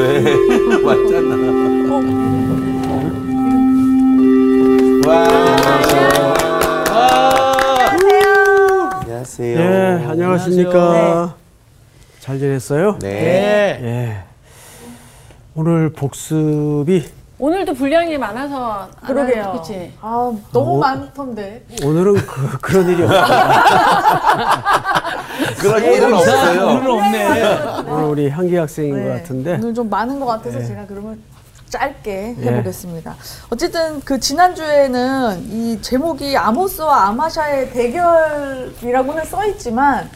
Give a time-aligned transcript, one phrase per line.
[0.00, 0.22] 왜?
[0.82, 1.36] 맞잖아.
[5.06, 5.28] 와.
[9.02, 9.60] 안녕하세요.
[9.60, 11.36] 예, 안녕하십니까.
[12.20, 12.98] 잘 지냈어요?
[13.00, 13.78] 네.
[13.82, 14.24] 예.
[15.54, 17.04] 오늘 복습이
[17.40, 19.52] 오늘도 분량이 많아서 그러게요.
[19.52, 19.94] 그렇지.
[20.02, 20.78] 아, 너무 어?
[20.78, 21.64] 많던데.
[21.82, 23.24] 오늘은 그, 그런 일이 없어요.
[25.58, 26.66] 그런 일은 없어요.
[26.66, 27.42] 오늘은 없네.
[27.90, 29.54] 오늘 우리 향기 학생인 네, 것 같은데.
[29.54, 31.18] 오늘 좀 많은 것 같아서 제가 그러면
[31.70, 33.16] 짧게 해보겠습니다.
[33.48, 40.10] 어쨌든 그 지난주에는 이 제목이 아모스와 아마샤의 대결이라고는 써있지만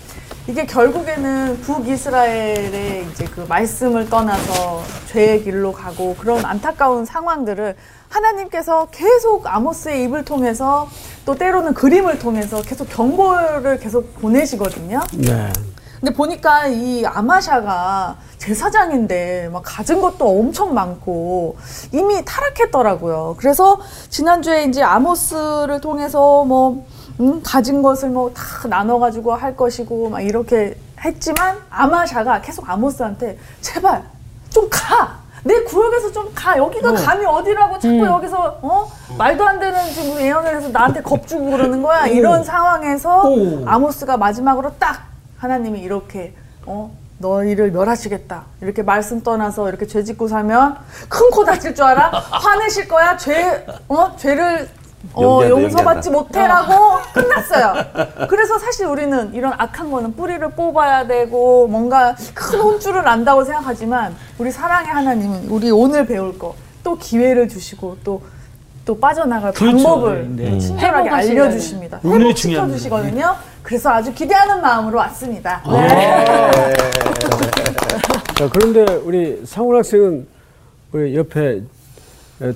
[0.47, 7.75] 이게 결국에는 북이스라엘의 이제 그 말씀을 떠나서 죄의 길로 가고 그런 안타까운 상황들을
[8.11, 10.87] 하나님께서 계속 아모스의 입을 통해서
[11.25, 15.01] 또 때로는 그림을 통해서 계속 경고를 계속 보내시거든요.
[15.15, 15.51] 네.
[15.99, 21.57] 근데 보니까 이 아마샤가 제사장인데 막 가진 것도 엄청 많고
[21.93, 23.37] 이미 타락했더라고요.
[23.39, 26.85] 그래서 지난주에 이제 아모스를 통해서 뭐
[27.21, 34.03] 음, 가진 것을 뭐 다 나눠가지고 할 것이고 막 이렇게 했지만 아마샤가 계속 아모스한테 제발
[34.51, 35.23] 좀 가.
[35.45, 36.57] 내 구역에서 좀 가.
[36.57, 38.91] 여기가 감이 어디라고 자꾸 여기서 어?
[39.19, 42.07] 말도 안 되는 지금 예언을 해서 나한테 겁주고 그러는 거야.
[42.07, 43.63] 이런 상황에서 오.
[43.67, 45.03] 아모스가 마지막으로 딱
[45.39, 46.91] 하나님이 이렇게 어?
[47.19, 48.45] 너희를 멸하시겠다.
[48.63, 50.77] 이렇게 말씀 떠나서 이렇게 죄 짓고 살면
[51.09, 52.09] 큰 코 다칠 줄 알아?
[52.11, 53.17] 화내실 거야?
[53.19, 54.17] 죄 어?
[54.17, 54.69] 죄를
[55.13, 56.11] 어 용서받지.
[56.11, 56.73] 못해라고
[57.15, 57.75] 끝났어요.
[58.29, 64.51] 그래서 사실 우리는 이런 악한 거는 뿌리를 뽑아야 되고 뭔가 큰 혼줄을 안다고 생각하지만 우리
[64.51, 66.55] 사랑의 하나님은 우리 오늘 배울 거
[66.85, 69.77] 또 기회를 주시고 또또 빠져나갈 그렇죠.
[69.79, 70.59] 방법을 네.
[70.59, 71.09] 친절하게.
[71.09, 71.99] 알려주십니다.
[72.05, 72.69] 회복시켜.
[72.69, 73.35] 주시거든요.
[73.63, 75.63] 그래서 아주 기대하는 마음으로 왔습니다.
[75.65, 75.73] 아.
[75.81, 76.75] 네.
[78.37, 80.27] 자, 그런데 우리 상훈 학생은
[80.93, 81.63] 우리 옆에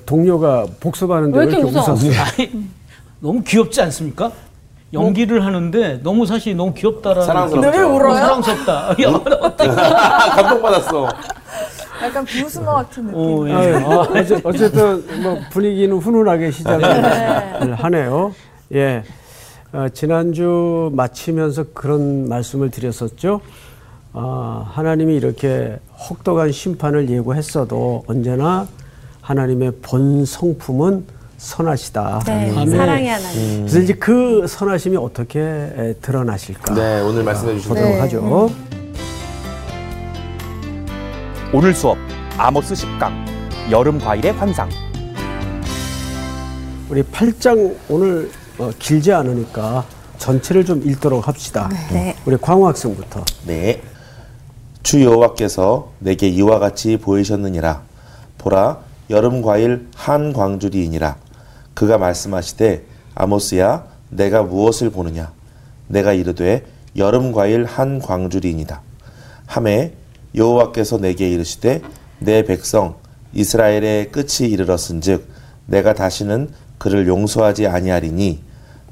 [0.05, 1.95] 동료가 복습하는데 왜왜 이렇게 이렇게 웃어?
[2.23, 2.65] 아니,
[3.19, 4.31] 너무 귀엽지 않습니까?
[4.91, 7.69] 연기를 하는데 너무 사실 너무 귀엽다라는 사랑스럽죠.
[7.77, 8.15] 왜 울어요?
[8.15, 8.89] 사랑스럽다.
[9.03, 9.19] 야,
[10.35, 11.09] 감동받았어.
[12.03, 13.19] 약간 비웃음어 같은 느낌.
[13.19, 13.75] 어, 예.
[13.75, 18.33] 아, 어째- 어쨌든 뭐 분위기는 훈훈하게 시작을 하네요.
[18.73, 19.03] 예.
[19.73, 23.41] 어, 지난주 마치면서 그런 말씀을 드렸었죠.
[24.13, 25.77] 아, 하나님이 이렇게
[26.09, 28.65] 혹독한 심판을 예고했어도 언제나
[29.33, 31.05] 하나님의 본 성품은
[31.37, 32.23] 선하시다.
[32.25, 32.71] 네, 아멘.
[32.71, 33.59] 사랑의 하나님.
[33.59, 37.99] 그래서 이제 그 선하심이 어떻게 에, 드러나실까 네, 오늘 말씀해 주신 보도록 네.
[37.99, 38.49] 하죠.
[41.53, 41.95] 오늘 수업
[42.39, 43.11] 아모스 10강
[43.69, 44.67] 여름 과일의 환상
[46.89, 49.85] 우리 8장 오늘 어, 길지 않으니까
[50.17, 51.69] 전체를 좀 읽도록 합시다.
[51.91, 52.15] 네.
[52.25, 53.23] 우리 광호 학생부터.
[53.45, 53.79] 네.
[54.81, 57.83] 주 여호와께서 내게 이와 같이 보이셨느니라.
[58.39, 61.17] 보라, 여름 과일 한 광주리이니라.
[61.73, 62.83] 그가 말씀하시되
[63.15, 65.31] 아모스야, 내가 무엇을 보느냐?
[65.87, 66.65] 내가 이르되
[66.95, 68.81] 여름 과일 한 광주리이니라.
[69.45, 69.93] 함에
[70.35, 71.81] 여호와께서 내게 이르시되
[72.19, 72.95] 내 백성
[73.33, 75.27] 이스라엘의 끝이 이르렀은즉
[75.65, 78.43] 내가 다시는 그를 용서하지 아니하리니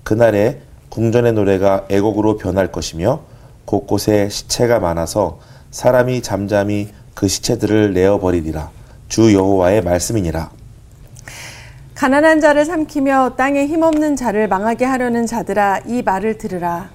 [0.04, 3.22] 그날에 궁전의 노래가 애곡으로 변할 것이며
[3.66, 5.40] 곳곳에 시체가 많아서
[5.72, 8.72] 사람이 잠잠히 그 시체들을 내어 버리리라
[9.08, 10.50] 주 여호와의 말씀이니라
[11.96, 16.90] 가난한 자를 삼키며 땅에 힘없는 자를 망하게 하려는 자들아 이 말을 들으라.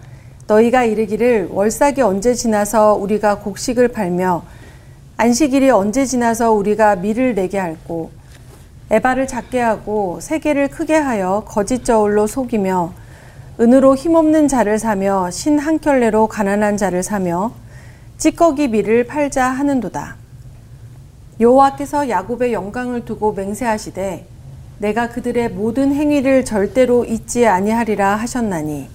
[0.47, 4.45] 너희가 이르기를 월삭이 언제 지나서 우리가 곡식을 팔며
[5.17, 8.11] 안식일이 언제 지나서 우리가 밀을 내게 할고
[8.91, 12.93] 에바를 작게 하고 세계를 크게 하여 거짓 저울로 속이며
[13.59, 17.53] 은으로 힘없는 자를 사며 신 한 켤레로 가난한 자를 사며
[18.19, 20.22] 찌꺼기 밀을 팔자 하는도다.
[21.43, 24.27] 여호와께서 야곱의 영광을 두고 맹세하시되
[24.79, 28.89] 내가 그들의 모든 행위를 절대로 잊지 아니하리라 하셨나니.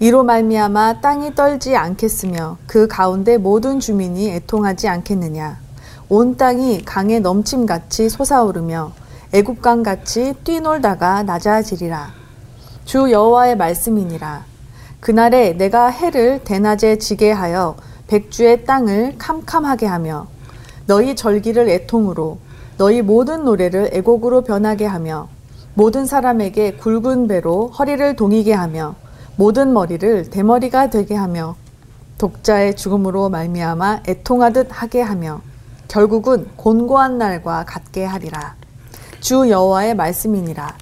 [0.00, 5.60] 이로 말미암아 땅이 떨지 않겠으며 그 가운데 모든 주민이 애통하지 않겠느냐?
[6.08, 8.92] 온 땅이 강에 넘침같이 솟아오르며
[9.32, 12.10] 애국강 같이 뛰놀다가 낮아지리라.
[12.84, 14.44] 주 여호와의 말씀이니라.
[14.98, 17.76] 그날에 내가 해를 대낮에 지게 하여
[18.08, 20.26] 백주의 땅을 캄캄하게 하며
[20.92, 22.36] 너희 절기를 애통으로
[22.76, 25.26] 너희 모든 노래를 애곡으로 변하게 하며
[25.72, 28.94] 모든 사람에게 굵은 배로 허리를 동이게 하며
[29.36, 31.56] 모든 머리를 대머리가 되게 하며
[32.18, 35.40] 독자의 죽음으로 말미암아 애통하듯 하게 하며
[35.88, 38.56] 결국은 곤고한 날과 같게 하리라.
[39.20, 40.76] 주 여호와의 말씀이니라.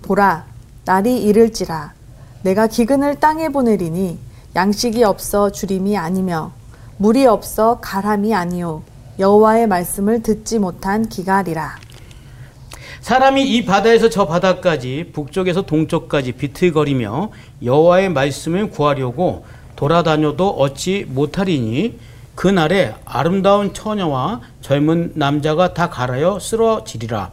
[0.00, 0.46] 보라
[0.86, 1.92] 날이 이를지라.
[2.40, 4.18] 내가 기근을 땅에 보내리니
[4.56, 6.52] 양식이 없어 주림이 아니며
[6.96, 8.82] 물이 없어 가람이 아니요
[9.18, 11.76] 여호와의 말씀을 듣지 못한 기갈이라.
[13.02, 17.30] 사람이 이 바다에서 저 바다까지 북쪽에서 동쪽까지 비틀거리며
[17.64, 19.44] 여호와의 말씀을 구하려고
[19.74, 21.98] 돌아다녀도 얻지 못하리니
[22.36, 27.32] 그날에 아름다운 처녀와 젊은 남자가 다 갈아여 쓰러지리라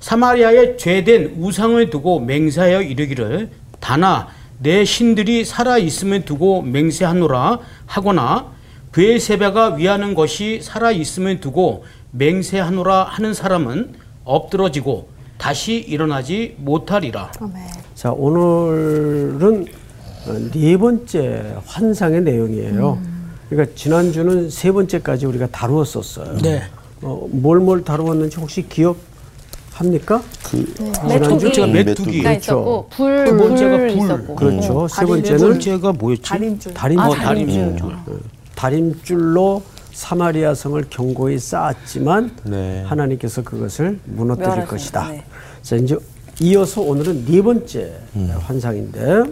[0.00, 3.50] 사마리아에 죄된 우상을 두고 맹세하여 이르기를
[3.80, 4.28] 다나
[4.58, 8.52] 내 신들이 살아 있음을 두고 맹세하노라 하거나
[8.92, 13.94] 브엘세바가 위하는 것이 살아 있음을 두고 맹세하노라 하는 사람은
[14.24, 15.08] 엎드러지고
[15.38, 17.32] 다시 일어나지 못하리라.
[17.40, 17.54] 아멘.
[17.94, 19.66] 자, 오늘은
[20.28, 22.98] 어, 네 번째 환상의 내용이에요.
[23.48, 26.38] 그러니까 지난주는 세 번째까지 우리가 다루었었어요.
[26.38, 26.62] 네.
[27.00, 30.22] 어, 뭘 뭘 다루었는지 혹시 기억합니까?
[31.08, 31.52] 메뚜기.
[31.52, 32.22] 제가 음, 메뚜기.
[32.22, 33.98] 가 있었고 불, 두 번째가 불 불.
[34.04, 34.88] 있었고 그렇죠.
[34.88, 36.22] 세세 번째는 번째가 뭐였지?
[36.22, 36.74] 달인줄.
[36.74, 37.76] 다림, 아, 어, 다림줄.
[37.76, 38.20] 다림줄.
[38.62, 39.60] 다림줄로
[39.92, 42.84] 사마리아 성을 견고히 쌓았지만 네.
[42.84, 45.08] 하나님께서 그것을 무너뜨릴 것이다.
[45.08, 45.24] 네.
[45.62, 45.98] 자 이제
[46.40, 47.92] 이어서 오늘은 네 번째
[48.38, 49.24] 환상인데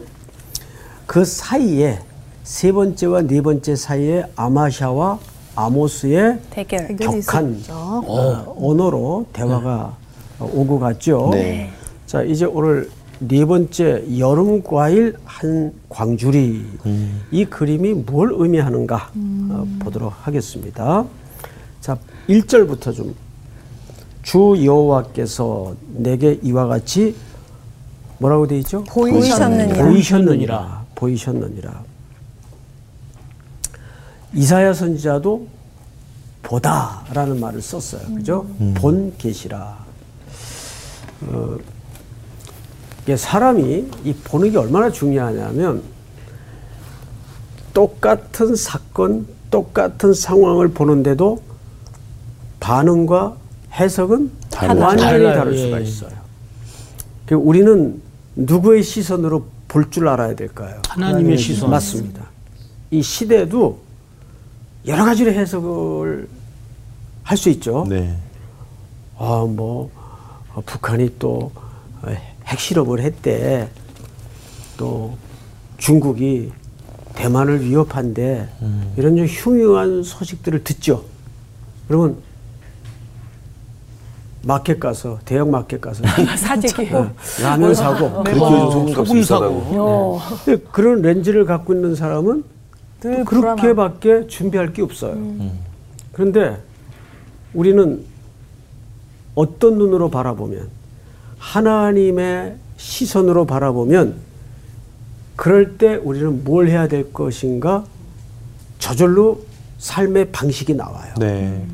[1.07, 2.01] 그 사이에
[2.43, 5.21] 세 번째와 네 번째 사이에 아마샤와
[5.55, 6.97] 아모스의 대결.
[6.97, 7.63] 격한.
[7.71, 9.97] 어, 언어로 대화가
[10.41, 11.29] 오고 갔죠.
[11.33, 11.71] 네.
[12.05, 16.65] 자 이제 오늘 네 번째 여름 과일 한 광주리
[17.31, 21.05] 이 그림이 뭘 의미하는가 어, 보도록 하겠습니다.
[21.81, 23.15] 자 1절부터 좀
[24.23, 27.15] 주 여호와께서 내게 이와 같이
[28.19, 28.85] 뭐라고 돼 있죠?
[28.85, 29.83] 보이셨느니라.
[29.85, 30.85] 보이셨느니라.
[30.95, 31.83] 보이셨느니라.
[34.35, 35.47] 이사야 선지자도
[36.43, 38.15] 보다라는 말을 썼어요.
[38.15, 38.47] 그죠?
[38.75, 39.79] 본 계시라.
[41.23, 41.57] 어,
[43.17, 45.83] 사람이 이 보는 게 얼마나 중요하냐면
[47.75, 51.41] 똑같은 사건, 똑같은 상황을 보는데도
[52.61, 53.37] 반응과
[53.73, 54.81] 해석은 달라요.
[54.81, 55.25] 완전히.
[55.25, 55.59] 다를 예.
[55.65, 56.11] 수가 있어요.
[57.27, 58.01] 그 우리는
[58.37, 60.83] 누구의 시선으로 볼 줄 알아야 될까요?
[60.89, 61.71] 하나님의 시선.
[61.71, 62.25] 맞습니다.
[62.91, 63.79] 이 시대도
[64.87, 66.29] 여러 가지로 해석을
[67.23, 67.87] 할 수 있죠.
[67.89, 68.17] 네.
[69.17, 69.91] 아, 뭐,
[70.55, 71.53] 어, 북한이 또
[72.03, 73.69] 어, 핵실험을 했대.
[74.77, 75.17] 또
[75.79, 76.53] 중국이
[77.15, 78.49] 대만을 위협한대.
[78.97, 81.05] 이런 좀 흉흉한 소식들을 듣죠.
[81.89, 82.17] 그러면
[84.43, 86.03] 마켓 가서, 대형 마켓 가서
[86.37, 86.95] 사재기.
[86.95, 87.11] 어,
[87.43, 88.23] 라면 사고.
[88.25, 89.23] 그렇게 요즘 소금값 소금.
[89.23, 90.19] 사고.
[90.45, 92.45] 근데 그런 렌즈를 갖고 있는 사람은
[93.03, 95.17] 또 그렇게밖에 준비할 게 없어요.
[96.13, 96.59] 그런데
[97.53, 98.03] 우리는
[99.35, 100.69] 어떤 눈으로 바라보면
[101.41, 104.17] 하나님의 시선으로 바라보면
[105.37, 107.85] 그럴 때 우리는 뭘 해야 될 것인가
[108.79, 109.43] 저절로
[109.79, 111.15] 삶의 방식이 나와요.
[111.19, 111.67] 네.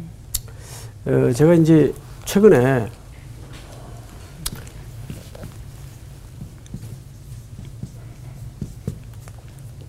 [1.05, 1.93] 어, 제가 이제
[2.25, 2.89] 최근에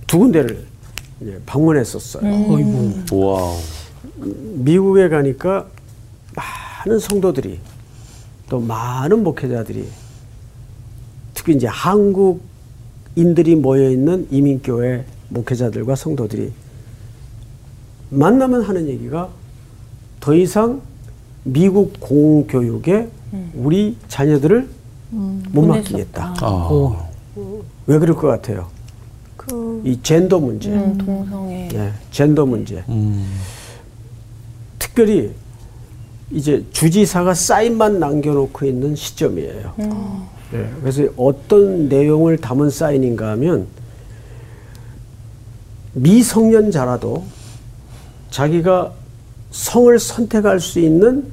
[0.07, 0.65] 두 군데를
[1.45, 2.23] 방문했었어요.
[3.12, 3.57] 와우.
[4.15, 5.68] 미국에 가니까
[6.35, 7.59] 많은 성도들이
[8.49, 9.88] 또 많은 목회자들이
[11.33, 16.51] 특히 이제 한국인들이 모여 있는 이민교회 목회자들과 성도들이
[18.09, 19.29] 만나면 하는 얘기가
[20.19, 20.81] 더 이상
[21.44, 23.09] 미국 공교육에
[23.54, 24.68] 우리 자녀들을
[25.09, 26.35] 못 맡기겠다.
[26.42, 27.07] 아.
[27.85, 28.68] 왜 그럴 것 같아요?
[29.83, 31.69] 이 젠더 문제, 음, 동성애.
[31.73, 32.83] 예, 젠더 문제.
[32.89, 33.25] 음.
[34.77, 35.31] 특별히
[36.31, 39.74] 이제 주지사가 사인만 남겨놓고 있는 시점이에요.
[40.54, 43.68] 예, 그래서 어떤 내용을 담은 사인인가 하면
[45.94, 47.24] 미성년자라도
[48.30, 48.92] 자기가
[49.52, 51.26] 성을 선택할 수 있는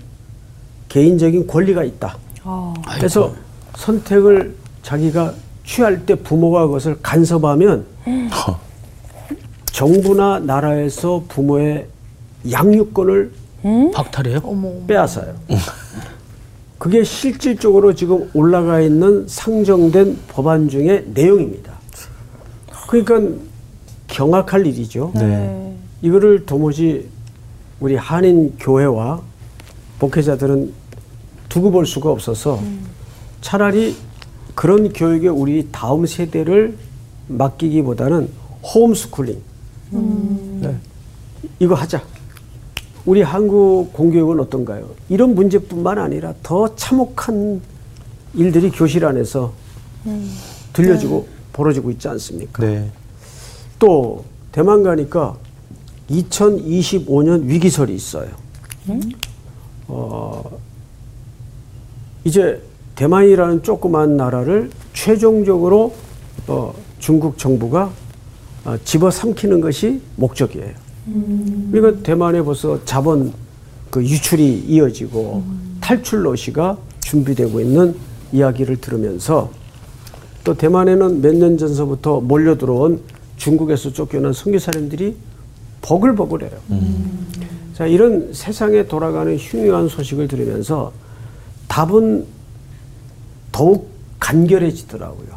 [0.88, 2.16] 개인적인 권리가 있다.
[2.96, 3.34] 그래서
[3.76, 5.34] 선택을 자기가
[5.64, 7.84] 취할 때 부모가 그것을 간섭하면
[9.66, 11.88] 정부나 나라에서 부모의
[12.50, 13.32] 양육권을
[13.92, 14.40] 박탈해요?
[14.86, 15.34] 빼앗아요.
[16.78, 21.72] 그게 실질적으로 지금 올라가 있는 상정된 법안 중의 내용입니다.
[22.88, 23.36] 그러니까
[24.08, 25.12] 경악할 일이죠.
[25.14, 25.74] 네.
[26.02, 27.08] 이거를 도무지
[27.80, 29.22] 우리 한인 교회와
[29.98, 30.72] 목회자들은
[31.48, 32.60] 두고 볼 수가 없어서
[33.40, 33.96] 차라리
[34.54, 36.76] 그런 교육에 우리 다음 세대를
[37.28, 38.28] 맡기기보다는
[38.62, 39.40] 홈스쿨링
[40.60, 40.76] 네.
[41.58, 42.02] 이거 하자.
[43.06, 44.88] 우리 한국 공교육은 어떤가요?
[45.08, 47.60] 이런 문제뿐만 아니라 더 참혹한
[48.34, 49.52] 일들이 교실 안에서
[50.72, 52.64] 들려지고 벌어지고 있지 않습니까?
[52.64, 52.90] 네.
[53.78, 55.36] 또 대만 가니까
[56.10, 58.28] 2025년 위기설이 있어요.
[59.88, 60.58] 어,
[62.24, 62.62] 이제
[62.96, 65.94] 대만이라는 조그만 나라를 최종적으로
[66.46, 67.90] 어, 중국 정부가
[68.64, 70.83] 어, 집어삼키는 것이 목적이에요.
[71.06, 73.32] 그러니까 대만에 벌써 자본
[73.90, 75.44] 그 유출이 이어지고
[75.80, 77.94] 탈출 러시가 준비되고 있는
[78.32, 79.50] 이야기를 들으면서
[80.42, 83.00] 또 대만에는 몇 년 전서부터 몰려 들어온
[83.36, 85.14] 중국에서 쫓겨난 선교사님들이
[85.82, 86.58] 버글버글해요.
[87.74, 90.92] 자, 이런 세상에 돌아가는 흉흉한 소식을 들으면서
[91.68, 92.24] 답은
[93.52, 93.88] 더욱
[94.20, 95.34] 간결해지더라고요.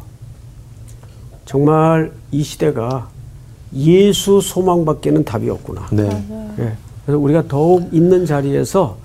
[1.44, 3.08] 정말 이 시대가
[3.74, 5.88] 예수 소망밖에는 답이 없구나.
[5.92, 6.08] 네.
[6.58, 6.72] 예.
[7.04, 8.96] 그래서 우리가 더욱 있는 자리에서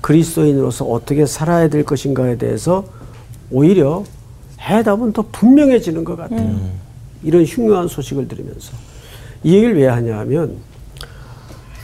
[0.00, 2.84] 그리스도인으로서 어떻게 살아야 될 것인가에 대해서
[3.50, 4.04] 오히려
[4.60, 6.58] 해답은 더 분명해지는 것 같아요.
[7.22, 8.72] 이런 흉흉한 소식을 들으면서.
[9.42, 10.56] 이 얘기를 왜 하냐 하면,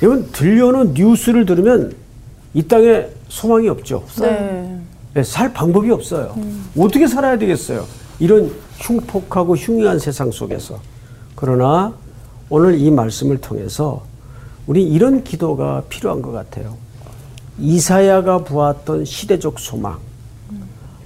[0.02, 1.94] 이건 들려오는 뉴스를 들으면
[2.52, 4.04] 이 땅에 소망이 없죠.
[4.20, 4.78] 네.
[5.16, 6.36] 예, 살 방법이 없어요.
[6.78, 7.86] 어떻게 살아야 되겠어요?
[8.18, 10.78] 이런 흉폭하고 흉흉한 세상 속에서.
[11.34, 11.94] 그러나
[12.48, 14.04] 오늘 이 말씀을 통해서
[14.66, 16.76] 우리 이런 기도가 필요한 것 같아요.
[17.58, 19.98] 이사야가 보았던 시대적 소망,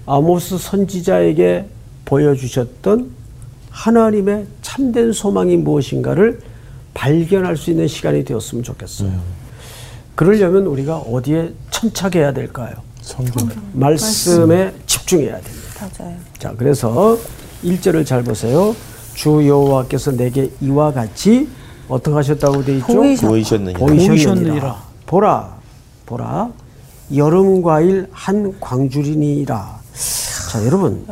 [0.07, 1.67] 아모스 선지자에게
[2.05, 3.11] 보여주셨던
[3.71, 6.41] 하나님의 참된 소망이 무엇인가를
[6.93, 9.13] 발견할 수 있는 시간이 되었으면 좋겠어요.
[10.17, 12.75] 그러려면 우리가 어디에 천착해야 될까요?
[13.01, 13.49] 성경.
[13.73, 15.89] 말씀에 집중해야 됩니다.
[15.99, 16.17] 맞아요.
[16.39, 17.17] 자, 그래서
[17.65, 18.75] 1절을 잘 보세요.
[19.21, 21.47] 주 여호와께서 내게 이와 같이
[21.91, 22.87] 어떻게 하셨다고 돼 있죠?
[22.87, 23.29] 보이셨-.
[23.29, 23.79] 보이셨느니라.
[23.79, 24.83] 보이셨느니라.
[25.05, 25.59] 보라,
[26.07, 26.51] 보라.
[27.15, 29.79] 여름 과일 한 광주리니라.
[30.51, 31.05] 자, 여러분.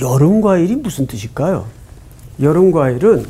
[0.00, 1.66] 여름 과일이 무슨 뜻일까요?
[2.40, 3.26] 여름 과일은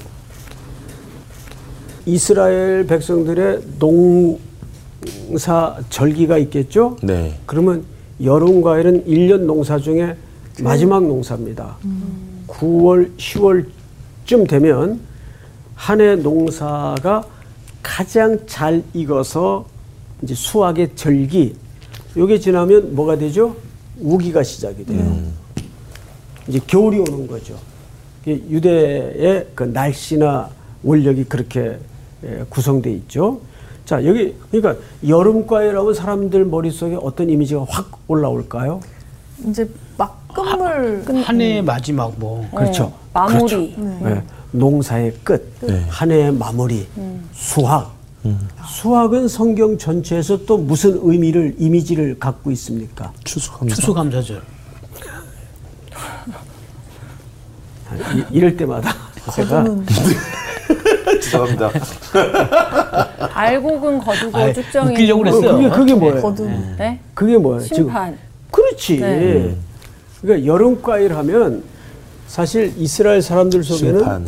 [2.04, 6.98] 이스라엘 백성들의 농사 절기가 있겠죠?
[7.02, 7.40] 네.
[7.46, 7.84] 그러면
[8.22, 10.14] 여름 과일은 일년 농사 중에
[10.60, 11.78] 마지막 농사입니다.
[12.58, 15.00] 9월, 10월쯤 되면
[15.74, 17.24] 한 해 농사가
[17.82, 19.66] 가장 잘 익어서
[20.22, 21.54] 이제 수확의 절기,
[22.16, 23.56] 요게 지나면 뭐가 되죠?
[24.00, 25.18] 우기가 시작이 돼요.
[26.48, 27.58] 이제 겨울이 오는 거죠.
[28.26, 30.48] 유대의 그 날씨나
[30.82, 31.78] 원력이 그렇게
[32.24, 33.40] 예, 구성돼 있죠.
[33.84, 38.80] 자 여기 그러니까 여름 과일하면 사람들 머릿속에 어떤 이미지가 확 올라올까요?
[39.46, 39.70] 이제 막
[40.34, 42.46] 끝물 한 해의 마지막 뭐.
[42.54, 42.84] 그렇죠.
[42.84, 43.74] 어, 마무리.
[44.04, 44.22] 예,
[44.52, 45.84] 농사의 끝, 네.
[45.88, 46.86] 한 해의 마무리,
[47.32, 47.92] 수확.
[48.66, 53.12] 수확은 성경 전체에서 또 무슨 의미를 이미지를 갖고 있습니까?
[53.24, 53.74] 추수감사.
[53.76, 54.42] 추수감사절.
[58.16, 58.92] 이, 이럴 때마다
[59.34, 59.64] 제가
[61.22, 61.70] 죄송합니다.
[63.34, 64.92] 알곡은 거두고 아이, 쭉정이.
[64.92, 65.56] 웃기려고 어, 그랬어요.
[65.56, 66.22] 그게 그게 뭐예요?
[66.22, 66.98] 거둔 네.
[67.12, 67.60] 그게 뭐예요?
[67.62, 68.18] 지금 심판.
[68.50, 69.00] 그렇지.
[69.00, 69.56] 네.
[70.24, 71.62] 그러니까 여름 과일 하면
[72.26, 74.26] 사실 이스라엘 사람들 속에는 심판.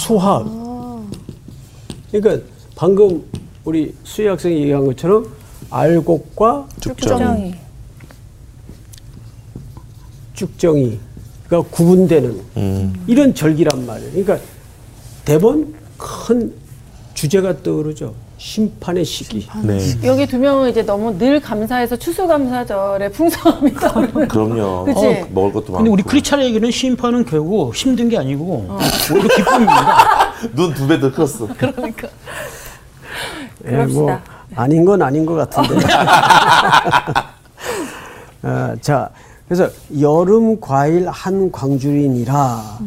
[0.00, 0.46] 수학.
[2.10, 3.22] 그러니까 방금
[3.62, 5.26] 우리 수희 학생이 얘기한 것처럼
[5.70, 7.18] 알곡과 죽정.
[7.18, 7.54] 쭉정이.
[10.32, 13.04] 쭉정이가 구분되는 음.
[13.06, 14.12] 이런 절기란 말이에요.
[14.12, 14.38] 그러니까
[15.26, 16.54] 대번 큰
[17.12, 18.14] 주제가 떠오르죠.
[18.38, 19.48] 심판의 시기.
[19.62, 19.78] 네.
[20.04, 24.28] 여기 두 명은 이제 너무 늘 감사해서 추수감사절에 풍성함이 떠오르는.
[24.28, 24.84] 그럼요.
[24.92, 25.06] 그치?
[25.06, 25.76] 어, 먹을 것도 많고.
[25.78, 28.68] 근데 우리 크리스찬에게는 심판은 결국 힘든 게 아니고
[29.12, 30.32] 오히려 기쁨입니다.
[30.54, 31.48] 눈 두 배 더 컸어.
[33.64, 34.22] 예, 뭐 그럽시다.
[34.54, 35.86] 아닌 건 아닌 것 같은데.
[38.42, 39.10] 아, 자,
[39.48, 39.68] 그래서
[40.00, 42.78] 여름 과일 한 광주리니라.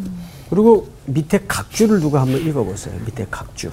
[0.50, 2.94] 그리고 밑에 각주를 누가 한번 읽어보세요.
[3.06, 3.72] 밑에 각주.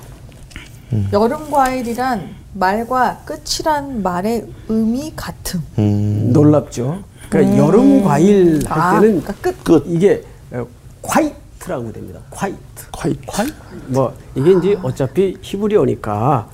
[1.12, 5.62] 여름 과일이란 말과 끝이란 말의 의미 같음.
[5.78, 6.30] 음.
[6.32, 7.02] 놀랍죠.
[7.28, 9.64] 그러니까 여름 과일 할 아, 때는 그러니까 끝.
[9.64, 10.66] 끝 이게 어,
[11.02, 12.20] 콰이트라고 됩니다.
[12.30, 12.58] 콰이트.
[12.92, 13.18] 콰이.
[13.26, 13.52] 콰이?
[13.88, 16.48] 뭐 이게 이제 어차피 히브리어니까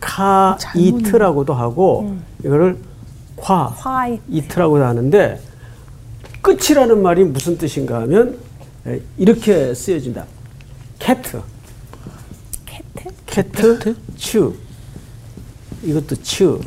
[0.00, 2.76] 카이트라고도 하고 이거를
[3.36, 4.20] 콰 화이.
[4.28, 5.40] 이트라고도 하는데
[6.42, 8.38] 끝이라는 말이 무슨 뜻인가 하면
[8.86, 10.24] 에, 이렇게 쓰여진다.
[10.98, 11.20] 캐
[13.42, 13.94] 캐트.
[14.16, 14.54] 츄.
[15.84, 16.60] 이것도 츄.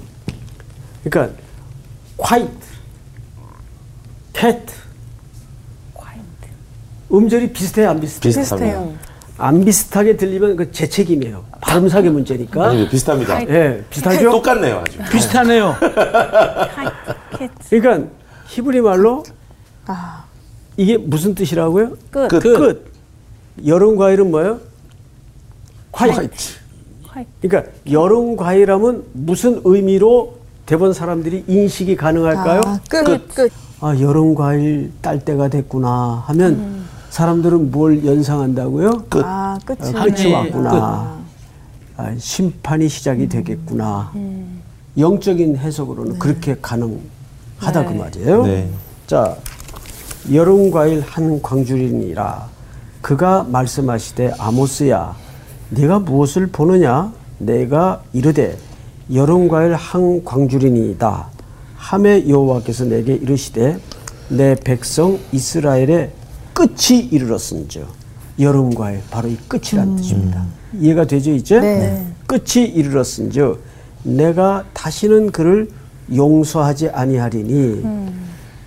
[1.04, 1.36] 그러니까
[2.18, 2.52] 콰이트.
[4.32, 4.74] 캐트.
[7.14, 8.34] 음절이 비슷해요, 안 비슷해요?
[8.34, 8.86] 비슷합니다.
[9.38, 11.44] 안 비슷하게 들리면 그 제 책임이에요.
[11.60, 12.70] 발음사의 문제니까.
[12.70, 13.42] 아니, 비슷합니다.
[13.50, 14.32] 예, 비슷하죠?
[14.32, 14.98] 똑같네요, 아주.
[15.12, 15.76] 비슷하네요.
[17.70, 18.10] 그러니까
[18.48, 19.24] 히브리 말로
[19.88, 20.24] 아,
[20.78, 21.98] 이게 무슨 뜻이라고요?
[22.12, 22.28] 끝.
[22.30, 22.40] 끝.
[22.42, 22.94] 끝.
[23.66, 24.62] 여름 과일은 뭐예요?
[25.92, 26.61] 콰이트.
[27.42, 32.62] 그러니까 여름 과일하면 무슨 의미로 대번 사람들이 인식이 가능할까요?
[32.66, 33.52] 아, 끝, 끝.
[33.82, 39.04] 아, 여름 과일 딸 때가 됐구나 하면 사람들은 뭘 연상한다고요?
[39.10, 39.22] 끝.
[39.26, 39.80] 아, 끝이.
[39.96, 40.34] 아, 끝이 네.
[40.34, 41.20] 왔구나.
[41.98, 44.12] 아, 심판이 시작이 되겠구나.
[44.98, 48.44] 영적인 해석으로는 그렇게 가능하다 그 말이에요.
[48.46, 48.70] 네.
[49.08, 49.36] 자,
[50.32, 52.48] 여름 과일 한 광주리니라
[53.02, 55.16] 그가 말씀하시되 아모스야
[55.72, 58.58] 네가 무엇을 보느냐 내가 이르되
[59.14, 61.28] 여름 과일 한 광주리니이다
[61.76, 63.78] 함에 여호와께서 내게 이르시되
[64.30, 66.12] 내 백성 이스라엘의
[66.54, 67.88] 끝이 이르렀은즉
[68.40, 70.46] 여름 과일 바로 이 끝이라는 뜻입니다.
[70.78, 71.60] 이해가 되죠 이제?
[71.60, 72.06] 네.
[72.28, 73.62] 끝이 이르렀은즉
[74.04, 75.70] 내가 다시는 그를
[76.14, 77.84] 용서하지 아니하리니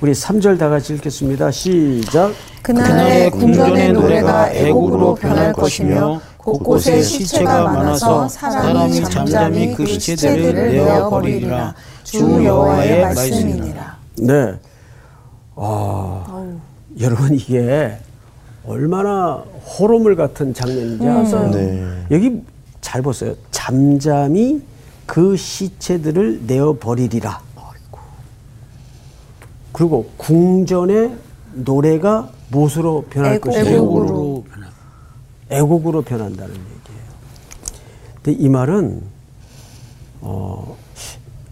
[0.00, 1.50] 우리 3절 다 같이 읽겠습니다.
[1.50, 2.32] 시작.
[2.62, 11.74] 그날의 궁전의 노래가 애곡으로 변할 것이며 곳곳에 시체가 많아서 사람이 잠잠히 그 시체들을 내어 버리리라
[12.02, 13.96] 주 여호와의 말씀이니라.
[14.18, 14.54] 네.
[15.56, 16.46] 아,
[17.00, 17.96] 여러분 이게
[18.66, 19.42] 얼마나
[19.78, 21.50] 호러물 같은 장면인지 아세요?
[21.50, 22.04] 네.
[22.10, 22.42] 여기
[22.82, 23.34] 잘 보세요.
[23.50, 24.62] 잠잠히
[25.06, 27.40] 그 시체들을 내어 버리리라.
[27.56, 27.98] 아이고.
[29.72, 31.10] 그리고 궁전의
[31.54, 33.40] 노래가 무엇으로 변할.
[33.40, 33.70] 것이냐?
[33.70, 34.44] 애곡으로
[35.50, 37.04] 애곡으로 변한다는 얘기예요.
[38.22, 39.02] 근데 이 말은
[40.20, 40.76] 어,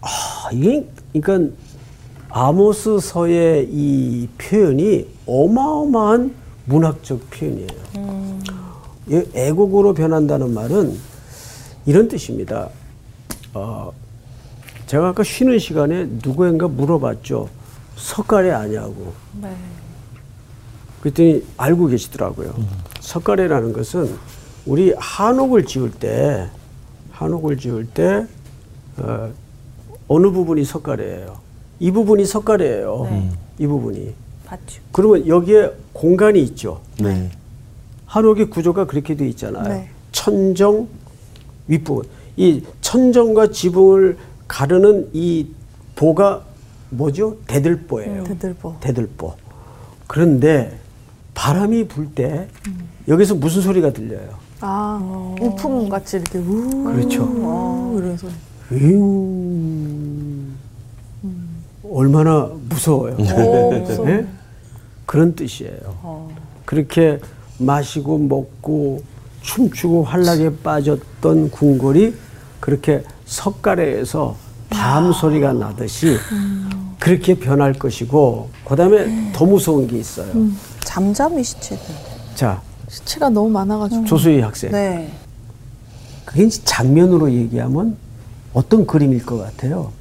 [0.01, 1.55] 아, 이게 그러니까
[2.29, 6.33] 아모스서의 이 표현이 어마어마한
[6.65, 8.39] 문학적 표현이에요.
[9.07, 10.97] 이 애곡으로 변한다는 말은
[11.85, 12.69] 이런 뜻입니다.
[13.53, 13.91] 어,
[14.87, 17.49] 제가 아까 쉬는 시간에 누구인가 물어봤죠.
[17.95, 19.13] 석가래 아냐고.
[21.03, 22.55] 그랬더니 알고 계시더라고요.
[23.01, 24.15] 석가래라는 것은
[24.65, 26.47] 우리 한옥을 지을 때
[27.11, 28.25] 한옥을 지을 때
[28.95, 29.29] 어,
[30.07, 31.39] 어느 부분이 석가래예요.
[31.81, 33.27] 이 부분이 석가래예요.
[33.59, 34.13] 이 부분이.
[34.45, 34.81] 봤죠.
[34.93, 36.79] 그러면 여기에 공간이 있죠.
[37.01, 37.29] 네.
[38.05, 39.67] 한옥의 구조가 그렇게 돼 있잖아요.
[39.67, 39.89] 네.
[40.13, 40.87] 천정
[41.67, 42.05] 윗부분.
[42.37, 45.47] 이 천정과 지붕을 가르는 이
[45.97, 46.43] 보가
[46.91, 47.35] 뭐죠?
[47.47, 48.23] 대들보예요.
[48.23, 48.75] 대들보.
[48.79, 49.33] 대들보.
[50.07, 50.79] 그런데
[51.33, 52.47] 바람이 불 때
[53.07, 54.29] 여기서 무슨 소리가 들려요?
[54.61, 56.83] 아, 우품 같이 이렇게 우.
[56.85, 57.23] 그렇죠.
[57.23, 58.31] 우 이런 소리.
[58.71, 60.53] 윙.
[61.91, 63.17] 얼마나 무서워요.
[64.05, 64.25] 네?
[65.05, 66.29] 그런 뜻이에요.
[66.65, 67.19] 그렇게
[67.59, 69.03] 마시고 먹고
[69.41, 72.13] 춤추고 환락에 빠졌던 궁궐이
[72.59, 74.35] 그렇게 석가래에서
[74.69, 76.17] 밤 소리가 나듯이
[76.99, 80.31] 그렇게 변할 것이고 그다음에 더 무서운 게 있어요.
[80.83, 81.95] 잠잠히 시체들.
[82.35, 84.05] 자 시체가 너무 많아가지고.
[84.05, 84.71] 조수희 학생.
[84.71, 85.11] 네.
[86.25, 87.97] 그게 이제 장면으로 얘기하면
[88.53, 89.91] 어떤 그림일 것 같아요?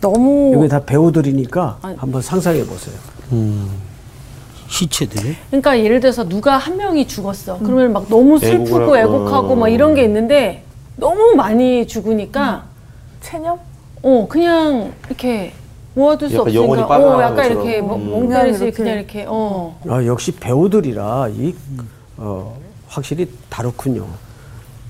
[0.00, 2.94] 너무 여기 다 배우들이니까 한번 상상해 보세요.
[4.68, 5.36] 시체들.
[5.48, 7.58] 그러니까 예를 들어서 누가 한 명이 죽었어.
[7.58, 8.98] 그러면 막 너무 슬프고 하고.
[8.98, 10.64] 애곡하고 막 이런 게 있는데
[10.96, 12.64] 너무 많이 죽으니까
[13.20, 13.58] 체념?
[14.02, 15.52] 어 그냥 이렇게
[16.00, 17.52] 모아둘 수 없으니까 영혼이 어 약간 것처럼.
[17.52, 18.10] 이렇게 뭐 음.
[18.10, 19.26] 멍때리지 그냥 그냥 이렇게.
[19.28, 21.54] 어 아, 역시 배우들이라 이
[22.16, 22.58] 어,
[22.88, 24.06] 확실히 다르군요.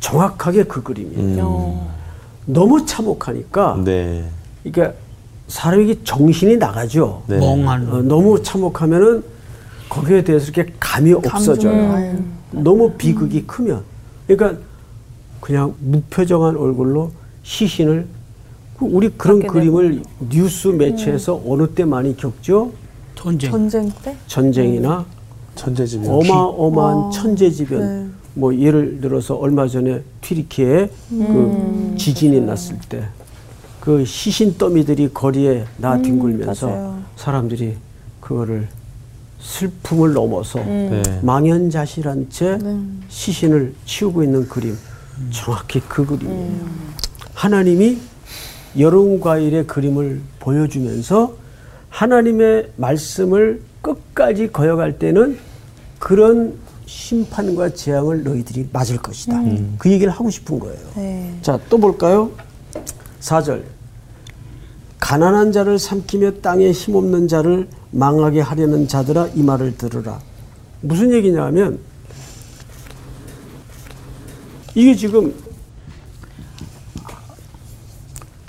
[0.01, 1.89] 정확하게 그 그림이에요.
[2.47, 4.25] 너무 참혹하니까 네.
[4.63, 4.97] 그러니까
[5.49, 7.23] 사람이 정신이 나가죠.
[7.27, 7.39] 네.
[7.39, 7.93] 멍한.
[7.93, 9.23] 어, 너무 참혹하면은
[9.89, 12.17] 거기에 대해서 이렇게 감이 없어져요.
[12.53, 13.83] 너무 비극이 크면.
[14.27, 14.61] 그러니까
[15.41, 17.11] 그냥 무표정한 얼굴로
[17.43, 18.20] 시신을 그
[18.81, 22.73] 우리 그런 그림을 뉴스 매체에서 어느 때 많이 겪죠?
[23.15, 23.51] 전쟁.
[23.51, 24.17] 전쟁 때?
[24.27, 25.05] 전쟁이나
[25.55, 26.09] 천재지변.
[26.09, 27.81] 어마어마한 천재지변.
[27.81, 28.11] 네.
[28.35, 33.05] 뭐 예를 들어서 얼마 전에 튀르키에 그 지진이 났을 때
[33.81, 36.99] 그 시신 더미들이 거리에 나뒹굴면서 맞아요.
[37.17, 37.77] 사람들이
[38.21, 38.69] 그거를
[39.41, 41.03] 슬픔을 넘어서 네.
[41.23, 42.59] 망연자실한 채
[43.09, 44.77] 시신을 치우고 있는 그림
[45.31, 46.53] 정확히 그 그림이에요.
[47.33, 47.99] 하나님이
[48.79, 51.35] 여름 과일의 그림을 보여주면서
[51.89, 55.39] 하나님의 말씀을 끝까지 거역할 때는
[55.99, 56.55] 그런
[56.87, 59.41] 심판과 재앙을 너희들이 맞을 것이다.
[59.79, 60.79] 그 얘기를 하고 싶은 거예요.
[60.97, 61.35] 네.
[61.43, 62.31] 자, 또 볼까요?
[63.21, 63.63] 4절.
[64.99, 70.21] 가난한 자를 삼키며 땅에 힘없는 자를 망하게 하려는 자들아 이 말을 들으라.
[70.81, 71.79] 무슨 얘기냐 하면
[74.75, 75.35] 이게 지금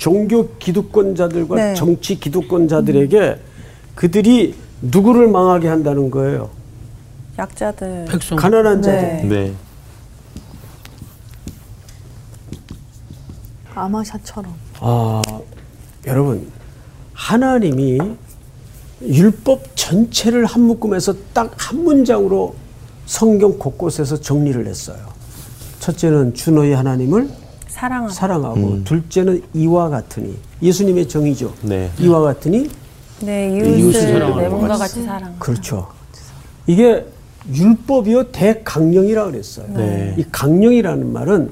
[0.02, 1.74] 종교 기득권자들과 네.
[1.76, 3.40] 정치 기득권자들에게
[3.94, 6.50] 그들이 누구를 망하게 한다는 거예요.
[7.38, 8.36] 약자들, 백성.
[8.36, 8.84] 가난한 네.
[9.22, 9.30] 자들.
[9.30, 9.54] 네.
[13.76, 14.52] 아마샤처럼.
[14.80, 15.22] 아,
[16.08, 16.52] 여러분,
[17.14, 18.00] 하나님이
[19.04, 22.56] 율법 전체를 한 묶음에서 딱 한 문장으로
[23.06, 24.98] 성경 곳곳에서 정리를 했어요.
[25.80, 27.30] 첫째는 주 너희 하나님을
[27.82, 31.52] 사랑하고 사랑하고 둘째는 이와 같으니 예수님의 정의죠.
[31.64, 31.90] 네.
[32.00, 32.70] 이와 같으니
[33.22, 35.36] 네 이웃을 이웃을 내 몸과 것 같이 사랑.
[35.40, 35.88] 그렇죠.
[36.68, 37.04] 이게
[37.52, 39.66] 율법이요 대강령이라 그랬어요.
[39.74, 40.14] 네.
[40.16, 41.50] 이 강령이라는 말은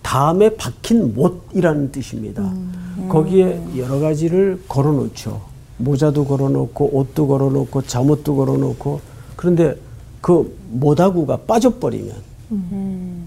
[0.00, 2.50] 다음에 박힌 못이라는 뜻입니다.
[3.10, 5.42] 거기에 여러 가지를 걸어놓죠.
[5.76, 9.00] 모자도 걸어놓고 옷도 걸어놓고 잠옷도 걸어놓고
[9.36, 9.76] 그런데
[10.22, 12.14] 그 모다구가 빠져버리면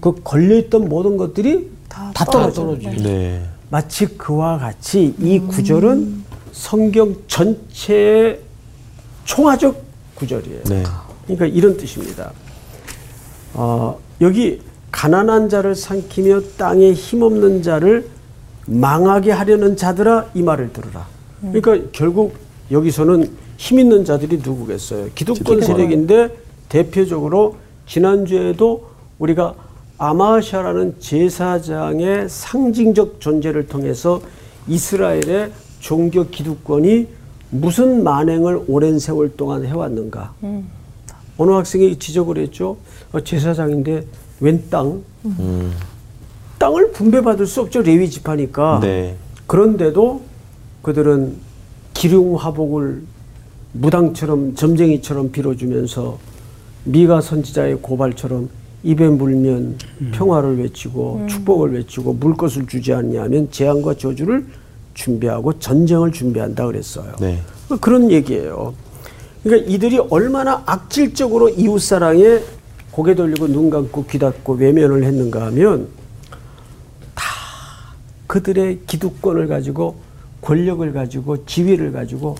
[0.00, 1.70] 그 걸려있던 모든 것들이
[2.14, 2.76] 다, 떨어져요.
[2.76, 3.42] 네.
[3.70, 8.40] 마치 그와 같이 이 구절은 성경 전체의
[9.24, 9.82] 총화적
[10.14, 10.64] 구절이에요.
[10.64, 10.82] 네.
[11.24, 12.32] 그러니까 이런 뜻입니다.
[13.54, 14.60] 어, 여기
[14.90, 18.08] 가난한 자를 삼키며 땅에 힘없는 자를
[18.66, 21.06] 망하게 하려는 자들아 이 말을 들으라.
[21.40, 22.34] 그러니까 결국
[22.70, 25.08] 여기서는 힘 있는 자들이 누구겠어요?
[25.14, 26.36] 기독권 세력인데
[26.68, 29.54] 대표적으로 지난주에도 우리가
[30.00, 34.22] 아마샤라는 제사장의 상징적 존재를 통해서
[34.66, 37.06] 이스라엘의 종교 기득권이
[37.50, 40.32] 무슨 만행을 오랜 세월 동안 해왔는가.
[41.36, 42.78] 어느 학생이 지적을 했죠.
[43.12, 44.06] 어, 제사장인데
[44.40, 45.02] 웬 땅?
[46.58, 47.82] 땅을 분배받을 수 없죠.
[47.82, 48.80] 레위 지파니까.
[48.80, 49.16] 네.
[49.46, 50.22] 그런데도
[50.80, 51.36] 그들은
[51.92, 53.02] 기륭 화복을
[53.74, 56.18] 무당처럼 점쟁이처럼 빌어주면서
[56.84, 58.48] 미가 선지자의 고발처럼
[58.82, 59.76] 입에 물면
[60.12, 64.46] 평화를 외치고 축복을 외치고 물 것을 주지 않냐면 재앙과 저주를
[64.94, 67.12] 준비하고 전쟁을 준비한다 그랬어요.
[67.20, 67.40] 네.
[67.80, 68.74] 그런 얘기예요.
[69.42, 72.40] 그러니까 이들이 얼마나 악질적으로 이웃 사랑에
[72.90, 75.88] 고개 돌리고 눈 감고 귀 닫고 외면을 했는가 하면
[77.14, 77.24] 다
[78.26, 79.96] 그들의 기득권을 가지고
[80.42, 82.36] 권력을 가지고 지위를 가지고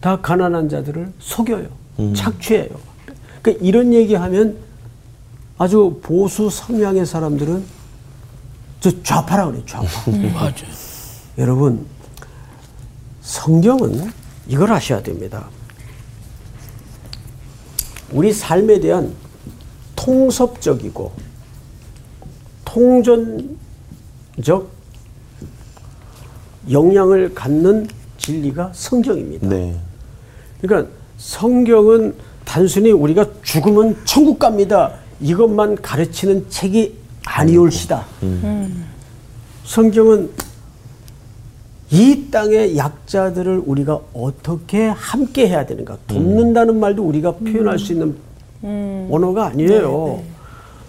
[0.00, 1.66] 다 가난한 자들을 속여요.
[2.14, 2.68] 착취해요.
[3.42, 4.56] 그러니까 이런 얘기하면
[5.60, 7.62] 아주 보수 성향의 사람들은
[8.80, 9.62] 저 좌파라 그래요.
[9.66, 10.10] 좌파.
[10.10, 10.54] 맞아요.
[11.36, 11.84] 여러분
[13.20, 14.10] 성경은
[14.48, 15.50] 이걸 아셔야 됩니다.
[18.10, 19.12] 우리 삶에 대한
[19.96, 21.12] 통섭적이고
[22.64, 23.60] 통전적
[26.70, 29.46] 영향을 갖는 진리가 성경입니다.
[29.46, 29.78] 네.
[30.62, 32.14] 그러니까 성경은
[32.46, 34.99] 단순히 우리가 죽으면 천국 갑니다.
[35.20, 36.94] 이것만 가르치는 책이
[37.26, 38.06] 아니올시다.
[39.64, 40.30] 성경은
[41.92, 45.98] 이 땅의 약자들을 우리가 어떻게 함께 해야 되는가.
[46.06, 48.16] 돕는다는 말도 우리가 표현할 수 있는
[49.10, 50.22] 언어가 아니에요.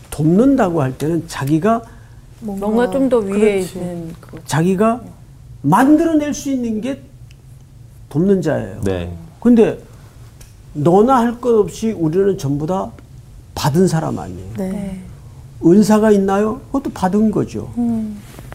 [0.10, 1.82] 돕는다고 할 때는 자기가
[2.42, 3.60] 뭔가 좀더 위에.
[3.60, 5.02] 있는 그 자기가
[5.62, 7.02] 만들어낼 수 있는 게
[8.10, 8.82] 돕는 자예요.
[8.84, 9.12] 네.
[9.40, 9.80] 근데
[10.74, 12.92] 너나 할 것 없이 우리는 전부 다
[13.62, 14.54] 받은 사람 아니에요.
[14.58, 15.00] 네.
[15.64, 16.62] 은사가 있나요?
[16.72, 17.72] 그것도 받은 거죠.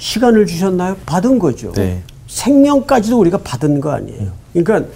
[0.01, 0.97] 시간을 주셨나요?
[1.07, 1.71] 받은 거죠.
[1.75, 2.03] 네.
[2.27, 4.33] 생명까지도 우리가 받은 거 아니에요.
[4.53, 4.91] 그러니까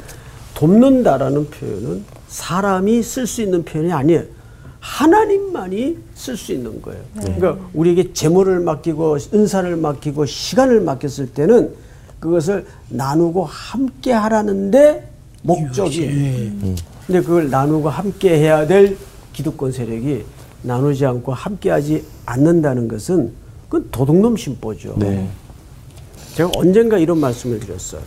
[0.54, 4.24] 돕는다라는 표현은 사람이 쓸 수 있는 표현이 아니에요.
[4.80, 7.00] 하나님만이 쓸 수 있는 거예요.
[7.14, 11.72] 그러니까 우리에게 재물을 맡기고 은사를 맡기고 시간을 맡겼을 때는
[12.18, 15.08] 그것을 나누고 함께 하라는데
[15.42, 16.74] 목적이에요.
[17.06, 18.96] 근데 그걸 나누고 함께 해야 될
[19.32, 20.24] 기득권 세력이
[20.62, 23.32] 나누지 않고 함께 하지 않는다는 것은
[23.68, 24.96] 그건 도둑놈 심보죠.
[24.98, 25.28] 네.
[26.34, 28.02] 제가 언젠가 이런 말씀을 드렸어요.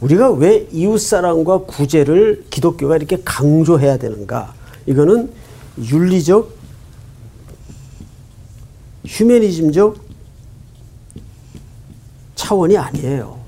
[0.00, 4.54] 우리가 왜 이웃사랑과 구제를 기독교가 이렇게 강조해야 되는가?
[4.86, 5.30] 이거는
[5.78, 6.56] 윤리적,
[9.06, 9.96] 휴메니즘적
[12.36, 13.38] 차원이 아니에요.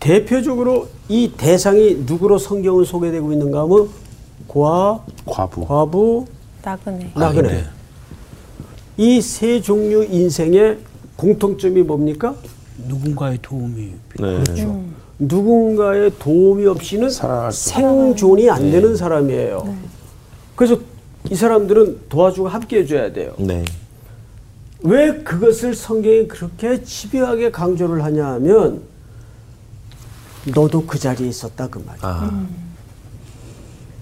[0.00, 3.88] 대표적으로 이 대상이 누구로 성경을 소개되고 있는가 하면
[4.48, 5.66] 고아, 과부.
[5.66, 6.26] 과부,
[6.64, 7.12] 나그네.
[7.14, 7.64] 나그네.
[8.96, 10.78] 이세 종류 인생의
[11.16, 12.34] 공통점이 뭡니까?
[12.88, 14.42] 누군가의 도움이 네.
[14.42, 14.82] 그렇죠.
[15.18, 17.08] 누군가의 도움이 없이는
[17.52, 19.76] 생존이 안 되는 사람이에요.
[20.56, 20.80] 그래서
[21.30, 23.34] 이 사람들은 도와주고 함께 해줘야 돼요.
[23.38, 23.64] 네.
[24.80, 28.82] 왜 그것을 성경이 그렇게 집요하게 강조를 하냐 하면
[30.54, 32.00] 너도 그 자리에 있었다 그 말이야.
[32.02, 32.46] 아.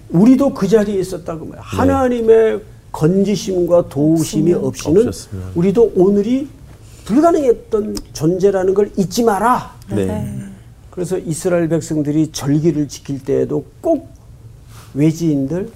[0.09, 1.61] 우리도 그 자리에 있었다 그 말이야.
[1.61, 5.51] 하나님의 건지심과 도우심이 없이는 없었으면.
[5.55, 6.47] 우리도 오늘이
[7.05, 9.75] 불가능했던 존재라는 걸 잊지 마라.
[9.89, 10.33] 네.
[10.89, 14.09] 그래서 이스라엘 백성들이 절기를 지킬 때에도 꼭
[14.93, 15.69] 외지인들,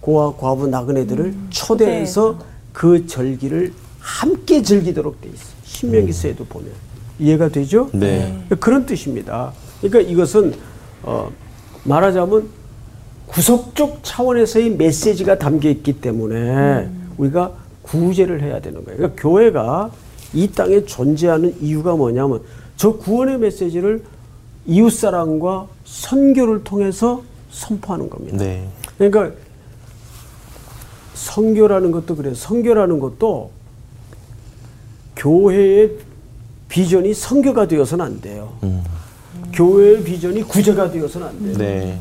[0.00, 2.38] 고아, 과부, 나그네들을 초대해서
[2.72, 5.58] 그 절기를 함께 즐기도록 돼 있어요.
[5.64, 6.70] 신명기서에도 보면
[7.18, 7.90] 이해가 되죠?
[7.92, 8.44] 네.
[8.60, 9.52] 그런 뜻입니다.
[9.80, 10.54] 그러니까 이것은
[11.02, 11.30] 어,
[11.84, 12.48] 말하자면
[13.28, 18.98] 구속적 차원에서의 메시지가 담겨 있기 때문에 우리가 구제를 해야 되는 거예요.
[18.98, 19.90] 그러니까 교회가
[20.34, 22.42] 이 땅에 존재하는 이유가 뭐냐면
[22.76, 24.04] 저 구원의 메시지를
[24.66, 28.36] 이웃 사랑과 선교를 통해서 선포하는 겁니다.
[28.38, 28.68] 네.
[28.98, 29.32] 그러니까
[31.14, 32.34] 선교라는 것도 그래요.
[32.34, 33.50] 선교라는 것도
[35.16, 35.92] 교회의
[36.68, 38.52] 비전이 선교가 되어서는 안 돼요.
[39.52, 41.58] 교회의 비전이 구제가 되어서는 안 돼요.
[41.58, 41.98] 네.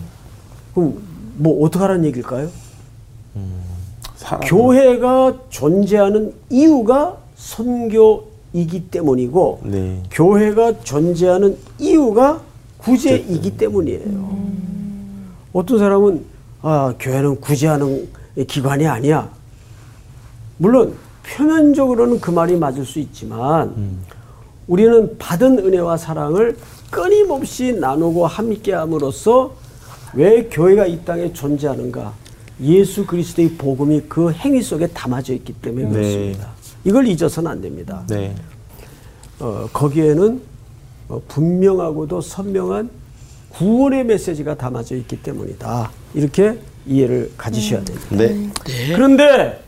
[0.73, 1.01] 그럼
[1.37, 2.49] 뭐 어떻게 하라는 얘기일까요?
[4.15, 4.41] 사람.
[4.41, 10.03] 교회가 존재하는 이유가 선교이기 때문이고 네.
[10.11, 12.41] 교회가 존재하는 이유가
[12.79, 14.37] 구제이기 때문이에요.
[15.53, 16.25] 어떤 사람은
[16.61, 18.09] 아, 교회는 구제하는
[18.47, 19.29] 기관이 아니야.
[20.57, 23.99] 물론 표면적으로는 그 말이 맞을 수 있지만
[24.67, 26.57] 우리는 받은 은혜와 사랑을
[26.89, 29.51] 끊임없이 나누고 함께함으로써
[30.17, 32.11] 왜 교회가 이 땅에 존재하는가?
[32.61, 35.91] 예수 그리스도의 복음이 그 행위 속에 담아져 있기 때문에 네.
[35.91, 36.49] 그렇습니다.
[36.83, 38.03] 이걸 잊어서는 안 됩니다.
[38.09, 38.33] 네.
[39.39, 40.41] 어, 거기에는
[41.09, 42.89] 어, 분명하고도 선명한
[43.49, 45.91] 구원의 메시지가 담아져 있기 때문이다.
[46.15, 48.07] 이렇게 이해를 가지셔야 됩니다.
[48.15, 48.49] 네.
[48.95, 49.63] 그런데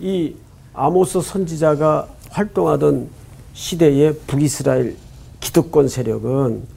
[0.00, 0.34] 이
[0.72, 3.08] 아모스 선지자가 활동하던
[3.52, 4.96] 시대의 북이스라엘
[5.38, 6.73] 기득권 세력은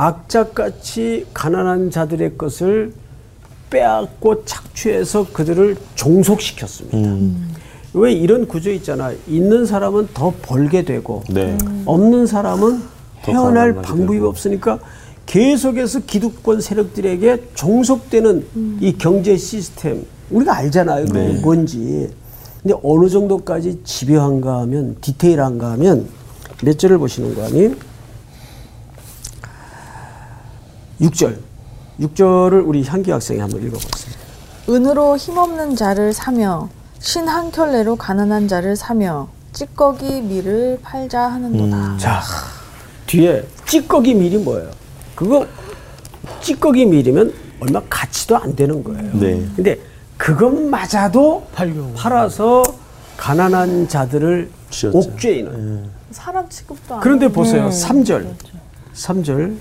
[0.00, 2.94] 악착같이 가난한 자들의 것을
[3.68, 6.96] 빼앗고 착취해서 그들을 종속시켰습니다.
[6.96, 7.54] 음.
[7.92, 9.12] 왜 이런 구조 있잖아.
[9.28, 11.58] 있는 사람은 더 벌게 되고 네.
[11.84, 12.80] 없는 사람은
[13.24, 14.28] 헤어날 가난하게 방법이 되고.
[14.28, 14.78] 없으니까
[15.26, 21.06] 계속해서 기득권 세력들에게 종속되는 이 경제 시스템 우리가 알잖아요.
[21.06, 21.40] 그게 네.
[21.42, 22.08] 뭔지.
[22.62, 26.08] 근데 어느 정도까지 집요한가 하면 디테일한가 하면
[26.64, 27.74] 몇 절을 보시는 거 아니?
[31.00, 31.38] 6절.
[32.00, 34.20] 6절을 우리 향기 학생이 한번 읽어보겠습니다.
[34.68, 41.96] 은으로 힘없는 자를 사며 신 한 켤레로 가난한 자를 사며 찌꺼기 밀을 팔자 하는도다.
[41.98, 42.22] 자,
[43.06, 44.70] 뒤에 찌꺼기 밀이 뭐예요?
[45.14, 45.46] 그거
[46.40, 49.10] 찌꺼기 밀이면 얼마 가치도 안 되는 거예요.
[49.14, 49.46] 네.
[49.56, 49.78] 근데
[50.16, 51.94] 그것마저도 팔려고.
[51.94, 52.62] 팔아서
[53.16, 54.50] 가난한 자들을.
[54.92, 55.90] 옥죄이는.
[56.12, 57.28] 사람 취급도 안 그런데.
[57.28, 57.68] 보세요.
[57.68, 58.34] 3절.
[58.94, 59.56] 3절.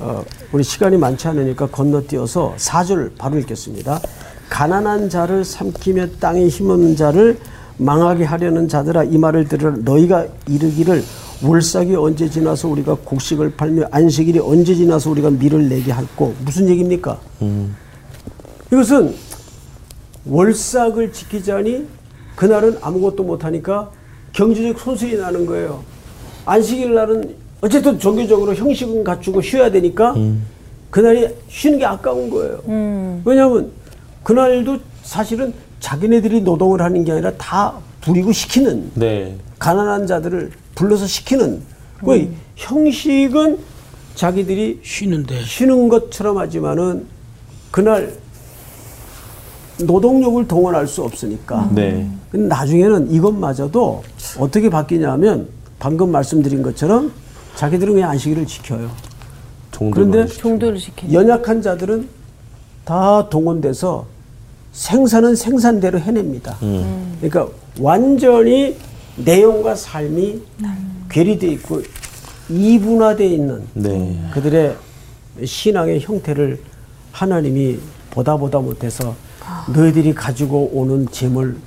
[0.00, 4.00] 어, 우리 시간이 많지 않으니까 건너뛰어서 4절 바로 읽겠습니다.
[4.48, 7.38] 가난한 자를 삼키며 땅에 힘없는 자를
[7.76, 11.02] 망하게 하려는 자들아 이 말을 들으라 너희가 이르기를
[11.42, 17.18] 월삭이 언제 지나서 우리가 곡식을 팔며 안식일이 언제 지나서 우리가 밀을 내게 할고 무슨 얘기입니까?
[18.70, 19.14] 이것은
[20.26, 21.86] 월삭을 지키자니
[22.36, 23.90] 그날은 아무것도 못하니까
[24.32, 25.82] 경제적 손실이 나는 거예요.
[26.44, 30.14] 안식일 날은 어쨌든 종교적으로 형식은 갖추고 쉬어야 되니까
[30.90, 32.60] 그날이 쉬는 게 아까운 거예요.
[33.24, 33.70] 왜냐하면
[34.22, 39.36] 그날도 사실은 자기네들이 노동을 하는 게 아니라 다 부리고 시키는 네.
[39.58, 41.62] 가난한 자들을 불러서 시키는
[41.98, 43.58] 그 형식은
[44.14, 47.06] 자기들이 쉬는데 쉬는 것처럼 하지만은
[47.70, 48.14] 그날
[49.78, 51.70] 노동력을 동원할 수 없으니까.
[51.74, 52.08] 네.
[52.30, 54.02] 근데 나중에는 이것마저도
[54.38, 57.12] 어떻게 바뀌냐면 방금 말씀드린 것처럼
[57.60, 58.90] 자기들은 그냥 안식일을 지켜요.
[59.92, 61.12] 그런데 종도를 지키는.
[61.12, 62.08] 연약한 자들은
[62.86, 64.06] 다 동원돼서
[64.72, 66.56] 생산은 생산대로 해냅니다.
[66.58, 68.78] 그러니까 완전히
[69.16, 70.40] 내용과 삶이
[71.10, 71.82] 괴리돼 있고
[72.48, 74.18] 이분화돼 있는 네.
[74.32, 74.76] 그들의
[75.44, 76.62] 신앙의 형태를
[77.12, 77.78] 하나님이
[78.10, 79.14] 보다 보다 못해서
[79.74, 81.58] 너희들이 가지고 오는 재물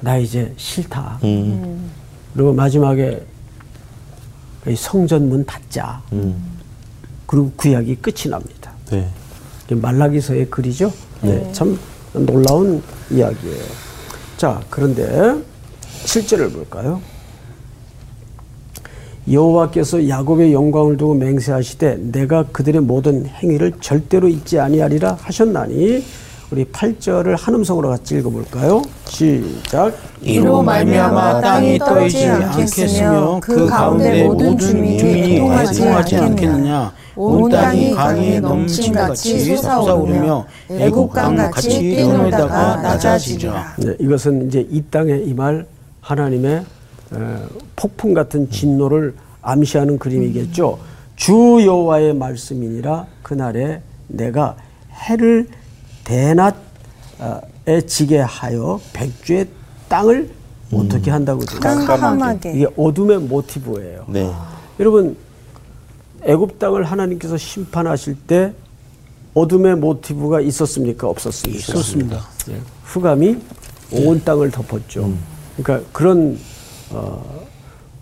[0.00, 1.18] 나 이제 싫다.
[1.24, 1.90] 음.
[2.34, 3.39] 그리고 마지막에 이
[4.76, 6.02] 성전 문 닫자.
[7.26, 8.72] 그리고 구약이 끝이 납니다.
[8.90, 9.08] 네.
[9.70, 10.92] 말라기서의 글이죠.
[11.22, 11.52] 네.
[11.52, 11.78] 참
[12.12, 13.62] 놀라운 이야기예요.
[14.36, 15.36] 자, 그런데
[16.04, 17.00] 7절을 볼까요?
[19.30, 26.04] 여호와께서 야곱의 영광을 두고 맹세하시되 내가 그들의 모든 행위를 절대로 잊지 아니하리라 하셨나니
[26.50, 28.82] 우리 8절을 한 음성으로 같이 읽어볼까요?
[29.06, 29.94] 시작.
[30.20, 39.56] 이로 말미암아 땅이 떨지 않겠으며 그 가운데 모든 주민이 애통하지 않겠느냐 온 땅이 강이 넘침같이
[39.56, 45.66] 솟아오르며 애국강 같이 뛰놀다가 낮아지리라 네, 이것은 이제 이 땅에 임할
[46.00, 47.16] 하나님의 에,
[47.76, 50.78] 폭풍 같은 진노를 암시하는 그림이겠죠.
[51.14, 54.56] 주 여호와의 말씀이니라 그날에 내가
[55.08, 55.46] 해를
[56.10, 59.46] 대낮에 지게 하여 백주의
[59.88, 60.28] 땅을
[60.72, 61.40] 어떻게 한다고?
[61.60, 62.52] 깜깜하게.
[62.52, 64.06] 이게 어둠의 모티브예요.
[64.08, 64.30] 네.
[64.80, 65.16] 여러분
[66.24, 68.52] 애굽 땅을 하나님께서 심판하실 때
[69.34, 71.08] 어둠의 모티브가 있었습니까?
[71.08, 71.58] 없었습니까?
[71.60, 72.26] 있었습니다.
[72.50, 72.60] 예.
[72.84, 73.38] 흑암이
[73.92, 75.12] 온 땅을 덮었죠.
[75.56, 76.38] 그러니까 그런
[76.90, 77.46] 어,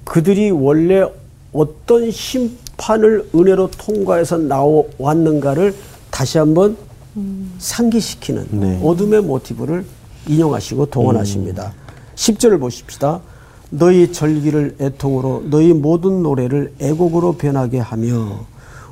[0.04, 1.04] 그들이 원래
[1.52, 5.74] 어떤 심판을 은혜로 통과해서 나왔는가를
[6.10, 6.76] 다시 한번
[7.58, 9.84] 상기시키는 어둠의 모티브를
[10.26, 11.72] 인용하시고 동원하십니다.
[12.14, 13.20] 10절을 보십시다.
[13.70, 18.44] 너희 절기를 애통으로 너희 모든 노래를 애곡으로 변하게 하며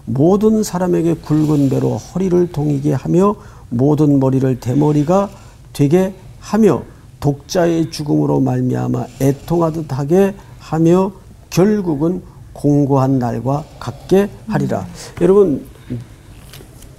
[0.05, 3.35] 모든 사람에게 굵은 배로 허리를 동이게 하며
[3.68, 5.31] 모든 머리를 대머리가
[5.72, 6.83] 되게 하며
[7.20, 11.11] 독자의 죽음으로 말미암아 애통하듯 하게 하며
[11.50, 14.87] 결국은 공고한 날과 같게 하리라.
[15.20, 15.66] 여러분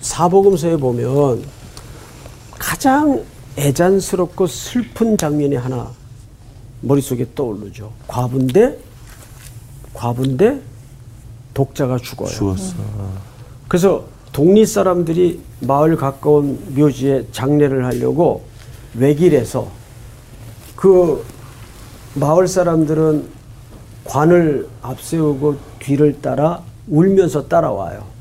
[0.08, 1.43] 사복음서에 보면
[2.52, 3.24] 가장
[3.58, 5.91] 애잔스럽고 슬픈 장면이 하나
[6.82, 7.91] 머릿속에 떠오르죠.
[8.08, 8.78] 과부인데
[9.93, 10.62] 과부인데
[11.54, 12.30] 독자가 죽어요.
[12.30, 12.76] 죽었어.
[13.67, 18.43] 그래서 독립 사람들이 마을 가까운 묘지에 장례를 하려고
[18.93, 19.67] 외길에서
[20.76, 21.26] 그
[22.13, 23.28] 마을 사람들은
[24.06, 28.16] 관을 앞세우고 뒤를 따라 울면서 따라와요.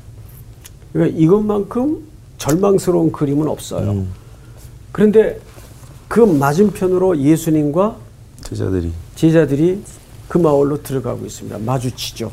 [0.93, 2.03] 그러니까 이것만큼
[2.37, 4.05] 절망스러운 그림은 없어요.
[4.91, 5.39] 그런데
[6.07, 7.97] 그 맞은편으로 예수님과
[8.43, 9.81] 제자들이 제자들이
[10.27, 11.57] 그 마을로 들어가고 있습니다.
[11.59, 12.31] 마주치죠.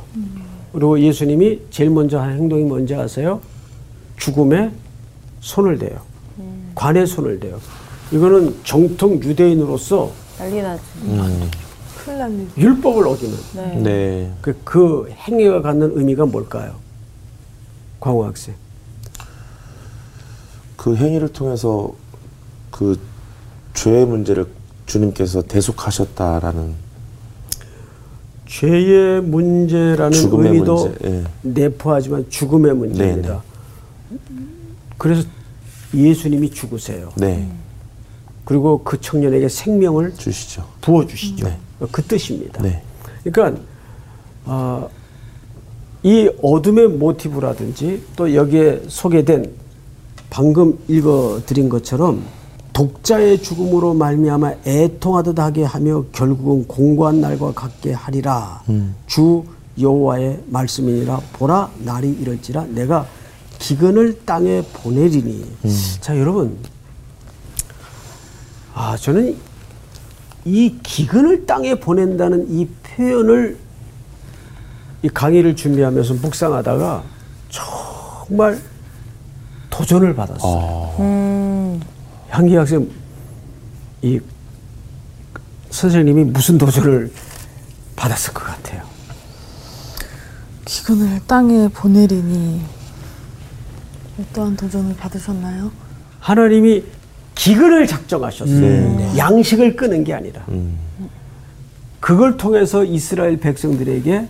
[0.72, 3.40] 그리고 예수님이 제일 먼저 한 행동이 뭔지 아세요?
[4.16, 4.72] 죽음에
[5.40, 6.00] 손을 대요.
[6.74, 7.60] 관에 손을 대요.
[8.12, 10.82] 이거는 정통 유대인으로서 난리 나죠.
[12.04, 12.46] 큰일 났네.
[12.58, 13.80] 율법을 어기는 네.
[13.82, 14.32] 네.
[14.42, 16.74] 그, 그 행위가 갖는 의미가 뭘까요?
[18.04, 18.54] 광호 학생.
[20.76, 21.94] 그 행위를 통해서
[22.70, 23.00] 그
[23.72, 24.46] 죄의 문제를
[24.84, 26.74] 주님께서 대속하셨다라는
[28.46, 31.24] 죄의 문제라는 의미도 문제, 예.
[31.40, 33.42] 내포하지만 죽음의 문제입니다.
[34.98, 35.26] 그래서
[35.94, 37.10] 예수님이 죽으세요.
[37.16, 37.50] 네
[38.44, 40.68] 그리고 그 청년에게 생명을 주시죠.
[40.82, 41.48] 부어 주시죠.
[41.48, 41.58] 네.
[41.90, 42.62] 그 뜻입니다.
[42.62, 42.82] 네.
[43.22, 43.62] 그러니까
[44.44, 44.90] 어,
[46.04, 49.50] 이 어둠의 모티브라든지 또 여기에 소개된
[50.28, 52.22] 방금 읽어드린 것처럼
[52.74, 58.62] 독자의 죽음으로 말미암아 애통하듯 하게 하며 결국은 공고한 날과 같게 하리라.
[59.06, 59.44] 주
[59.80, 61.20] 여호와의 말씀이니라.
[61.32, 62.66] 보라 날이 이럴지라.
[62.66, 63.06] 내가
[63.58, 65.46] 기근을 땅에 보내리니.
[66.00, 66.58] 자 여러분,
[68.74, 69.36] 아 저는
[70.44, 73.63] 이 기근을 땅에 보낸다는 이 표현을
[75.04, 77.02] 이 강의를 준비하면서 묵상하다가
[77.50, 78.58] 정말
[79.68, 81.78] 도전을 받았어요.
[82.30, 82.88] 향기 학생
[84.00, 84.18] 이
[85.68, 87.12] 선생님이 무슨 도전을
[87.96, 88.82] 받았을 것 같아요.
[90.64, 92.62] 기근을 땅에 보내리니
[94.20, 95.70] 어떠한 도전을 받으셨나요?
[96.18, 96.82] 하나님이
[97.34, 98.96] 기근을 작정하셨어요.
[98.96, 99.18] 네.
[99.18, 100.42] 양식을 끄는 게 아니라.
[100.48, 100.78] 음.
[102.00, 104.28] 그걸 통해서 이스라엘 백성들에게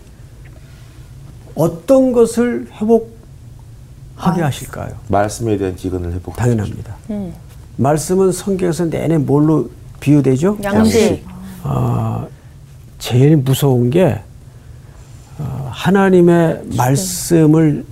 [1.54, 4.92] 어떤 것을 회복하게 하실까요?
[5.08, 6.36] 말씀에 대한 기근을 회복.
[6.36, 6.94] 당연합니다.
[7.76, 10.58] 말씀은 성경에서 내내 뭘로 비유되죠?
[10.62, 11.24] 양식.
[11.62, 12.26] 아,
[12.98, 14.20] 제일 무서운 게
[15.38, 17.84] 어, 하나님의 말씀을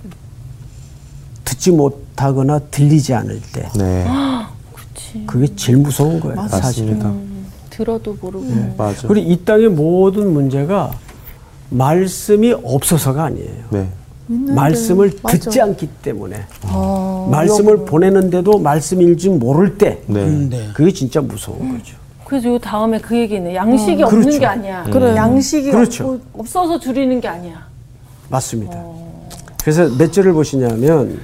[1.43, 4.05] 듣지 못하거나 들리지 않을 때 네
[5.27, 6.47] 그게 제일 무서운 거예요.
[6.47, 6.85] 사실.
[6.85, 7.13] 맞습니다.
[7.69, 8.75] 들어도 모르고.
[8.77, 9.07] 맞아.
[9.07, 10.91] 그리고 이 땅의 모든 문제가
[11.69, 13.49] 말씀이 없어서가 아니에요.
[13.71, 13.87] 네.
[14.27, 15.37] 말씀을 맞아.
[15.37, 16.45] 듣지 않기 때문에
[17.29, 20.25] 말씀을 보내는데도 말씀일지 모를 때 네.
[20.25, 20.69] 네.
[20.73, 21.95] 그게 진짜 무서운 거죠.
[22.25, 24.39] 그래서 요 다음에 그 얘기는 양식이 어, 없는 그렇죠.
[24.39, 24.83] 게 아니야.
[24.91, 26.19] 그래 양식이 그렇죠.
[26.33, 27.67] 없어서 줄이는 게 아니야.
[28.29, 28.81] 맞습니다.
[29.61, 31.19] 그래서 몇 절을 보시냐면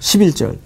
[0.00, 0.56] 11절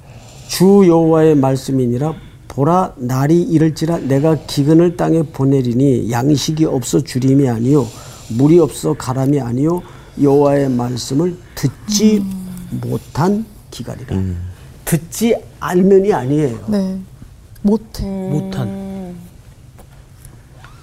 [0.49, 2.14] 주 여호와의 말씀이니라
[2.49, 7.87] 보라 날이 이를지라 내가 기근을 땅에 보내리니 양식이 없어 주림이 아니요
[8.37, 9.83] 물이 없어 가람이 아니요
[10.20, 12.24] 여호와의 말씀을 듣지
[12.70, 14.16] 못한 기갈이라
[14.85, 16.99] 듣지 않으면이 아니에요 네.
[17.62, 18.05] 못해.
[18.05, 19.14] 못한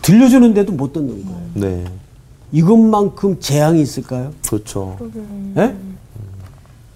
[0.02, 1.86] 들려주는데도 못 듣는 거예요 네.
[2.52, 4.34] 이것만큼 재앙이 있을까요?
[4.48, 4.98] 그렇죠.
[5.58, 5.76] 예?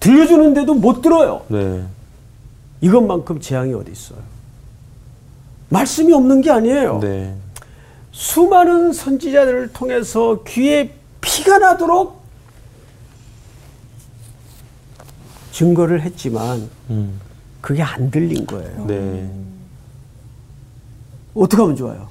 [0.00, 1.84] 들려주는데도 못 들어요 네.
[2.80, 4.18] 이것만큼 재앙이 어디 있어요?
[5.68, 7.00] 말씀이 없는 게 아니에요.
[7.00, 7.34] 네.
[8.14, 12.22] 수많은 선지자들을 통해서 귀에 피가 나도록
[15.50, 17.20] 증거를 했지만 음.
[17.60, 18.86] 그게 안 들린 거예요.
[18.86, 19.30] 네.
[21.34, 22.08] 어떻게 하면 좋아요?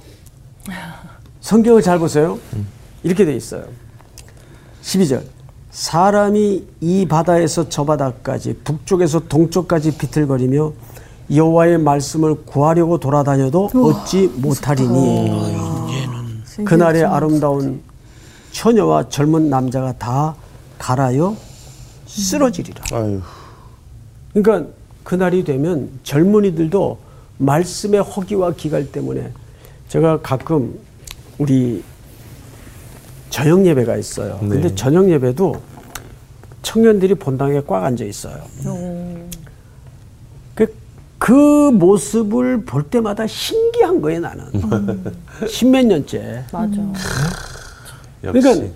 [1.40, 2.38] 성경을 잘 보세요.
[3.02, 3.64] 이렇게 돼 있어요.
[4.82, 5.22] 12절.
[5.70, 10.72] 사람이 이 바다에서 저 바다까지 북쪽에서 동쪽까지 비틀거리며
[11.34, 15.73] 여호와의 말씀을 구하려고 돌아다녀도 얻지 못하리니
[16.62, 17.82] 그날의 아름다운
[18.52, 20.36] 처녀와 젊은 남자가 다
[20.78, 21.36] 갈아여
[22.06, 22.84] 쓰러지리라.
[22.92, 23.20] 아유.
[24.32, 24.70] 그러니까
[25.02, 26.98] 그날이 되면 젊은이들도
[27.38, 29.32] 말씀의 허기와 기갈 때문에
[29.88, 30.78] 제가 가끔
[31.38, 31.82] 우리
[33.30, 34.38] 저녁 예배가 있어요.
[34.42, 34.48] 네.
[34.48, 35.60] 근데 저녁 예배도
[36.62, 38.42] 청년들이 본당에 꽉 앉아 있어요.
[38.62, 39.23] 그,
[41.24, 44.44] 그 모습을 볼 때마다 신기한 거예요, 나는.
[45.48, 46.44] 십몇 년째.
[46.52, 46.76] 맞아.
[48.20, 48.74] 그러니까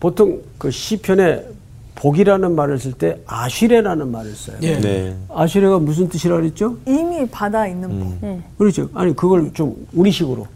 [0.00, 1.46] 보통 그 시편에
[1.94, 4.56] 복이라는 말을 쓸 때 아쉬레라는 말을 써요.
[4.62, 4.80] 예.
[4.80, 5.16] 네.
[5.32, 6.76] 아쉬레가 무슨 뜻이라 그랬죠?
[6.84, 8.58] 이미 바다에 있는 복.
[8.58, 8.88] 그렇죠.
[8.94, 10.48] 아니 그걸 좀 우리식으로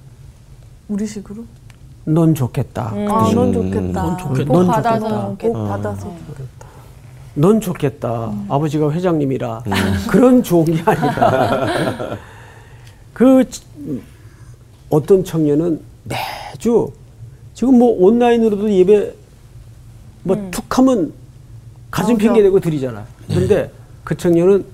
[0.89, 1.45] 우리식으로.
[2.07, 2.93] 넌 좋겠다.
[2.93, 4.03] 아, 넌 좋겠다.
[4.03, 4.53] 넌 좋겠다.
[4.53, 5.28] 복넌 받아서 좋겠다.
[5.28, 5.53] 좋겠다.
[5.53, 6.14] 복 받아서.
[7.39, 8.32] 넌 좋겠다.
[8.49, 9.62] 아버지가 회장님이라
[10.11, 12.16] 그런 좋은 게 아니라
[13.12, 13.62] 그 치-
[14.91, 16.91] 어떤 청년은 매주
[17.55, 19.14] 지금 뭐 온라인으로도 예배
[20.24, 21.12] 뭐 툭하면
[21.93, 22.24] 가슴 맞아.
[22.24, 23.05] 핑계 대고 드리잖아.
[23.28, 23.70] 근데
[24.03, 24.64] 그 청년은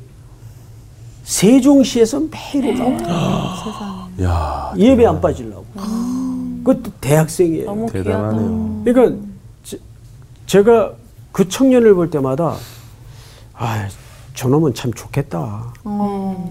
[1.25, 4.09] 세종시에서 매일 올라와.
[4.23, 5.67] 야 예배 안 빠지려고.
[6.65, 7.67] 그것도 대학생이에요.
[7.67, 8.83] 너무 대단하네요.
[8.85, 9.23] 그러니까
[9.65, 9.79] 제,
[10.47, 10.93] 제가
[11.35, 12.55] 그 청년을 볼 때마다
[13.55, 13.89] 아,
[14.35, 15.65] 저놈은 참 좋겠다.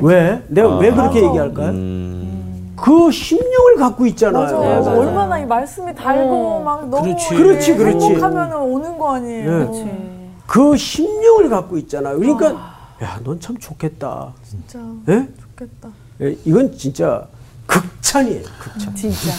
[0.02, 0.44] 왜?
[0.50, 1.70] 내가 왜 그렇게 얘기할까요?
[1.70, 4.44] 음, 그 심령을 갖고 있잖아요.
[4.44, 4.92] 맞아, 맞아.
[4.92, 7.30] 얼마나 이 말씀이 달고 막 너무 그렇지.
[7.30, 8.06] 그렇지, 그렇지.
[8.08, 9.72] 행복하면 오는 거 아니에요.
[9.72, 10.30] 네.
[10.46, 12.20] 그 심령을 갖고 있잖아요.
[12.20, 14.34] 그러니까 야, 넌 참 좋겠다.
[14.44, 15.30] 진짜 예?
[15.40, 15.90] 좋겠다.
[16.24, 17.26] 예, 이건 진짜
[17.68, 18.44] 극찬이에요.
[18.60, 18.96] 극찬.
[18.96, 19.32] 진짜.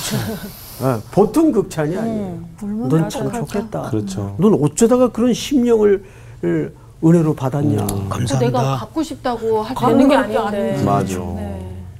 [0.82, 2.40] 예, 보통 극찬이 아니에요.
[2.62, 3.46] 얼마나 넌참 착하죠.
[3.46, 3.82] 좋겠다.
[3.90, 4.34] 그렇죠.
[4.38, 6.04] 넌 어쩌다가 그런 심령을
[6.44, 7.86] 을 은혜로 받았냐.
[7.86, 8.76] 내가 감사합니다.
[8.76, 10.82] 갖고 싶다고 할 되는 게 아닌데.
[10.84, 11.20] 맞아.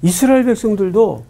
[0.03, 1.25] 이스라엘 백성들도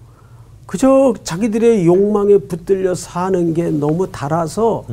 [0.66, 4.84] 그저 자기들의 욕망에 붙들려 사는 게 너무 달아서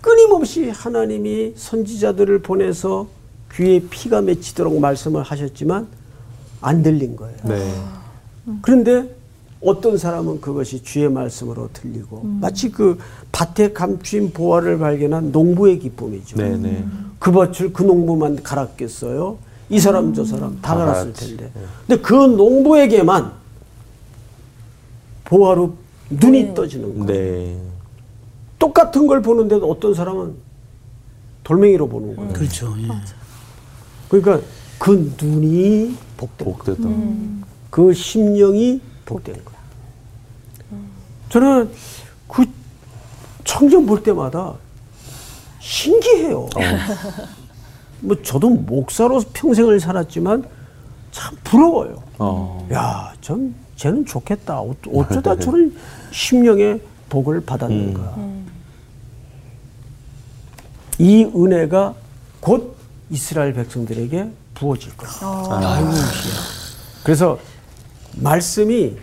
[0.00, 3.08] 끊임없이 하나님이 선지자들을 보내서
[3.52, 5.88] 귀에 피가 맺히도록 말씀을 하셨지만
[6.60, 7.36] 안 들린 거예요.
[7.44, 7.74] 네.
[8.62, 9.14] 그런데
[9.62, 12.98] 어떤 사람은 그것이 주의 말씀으로 들리고 마치 그
[13.30, 16.36] 밭에 감추인 보화를 발견한 농부의 기쁨이죠.
[16.36, 16.84] 네, 네.
[17.18, 19.38] 그 밭을 그 농부만 갈았겠어요?
[19.68, 21.12] 이 사람 저 사람 다다 갈았을.
[21.12, 21.52] 텐데.
[21.86, 23.32] 근데 그 농부에게만
[25.26, 25.74] 보화로
[26.08, 27.06] 눈이 떠지는 거예요.
[27.06, 27.60] 네.
[28.58, 30.34] 똑같은 걸 보는데도 어떤 사람은
[31.44, 32.32] 돌멩이로 보는 거예요.
[32.32, 32.74] 그렇죠.
[32.78, 32.88] 예.
[34.08, 34.40] 그러니까
[34.78, 36.56] 그 눈이 거예요.
[36.56, 36.88] 복됐다.
[37.70, 39.56] 그 심령이 복된 거야.
[41.30, 41.70] 저는
[42.28, 42.44] 그
[43.44, 44.54] 청년 볼 때마다
[45.60, 46.48] 신기해요.
[48.00, 50.44] 뭐 저도 목사로 평생을 살았지만
[51.12, 52.02] 참 부러워요.
[52.18, 52.66] 어.
[52.72, 54.60] 야, 전 쟤는 좋겠다.
[54.60, 55.76] 어- 어쩌다 저런
[56.12, 58.16] 심령의 복을 받았는가.
[60.98, 61.94] 이 은혜가
[62.40, 62.76] 곧
[63.10, 65.12] 이스라엘 백성들에게 부어질 거예요.
[67.02, 67.38] 그래서
[68.16, 68.96] 말씀이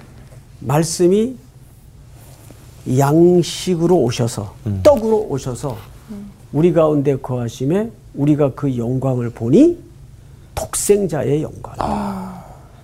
[0.60, 1.36] 말씀이
[2.98, 4.54] 양식으로 오셔서
[4.84, 5.78] 떡으로 오셔서
[6.54, 9.78] 우리 가운데 거하심에 우리가 그 영광을 보니
[10.56, 11.74] 독생자의 영광.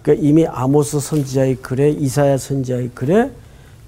[0.02, 3.32] 그러니까 이미 아모스 선지자의 글에 이사야 선지자의 글에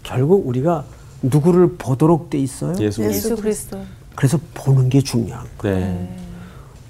[0.03, 0.85] 결국 우리가
[1.21, 2.73] 누구를 보도록 돼 있어요.
[2.79, 3.31] 예수 그리스도.
[3.33, 3.79] 예수 그리스도.
[4.15, 5.77] 그래서 보는 게 중요한 거예요.
[5.79, 6.17] 네.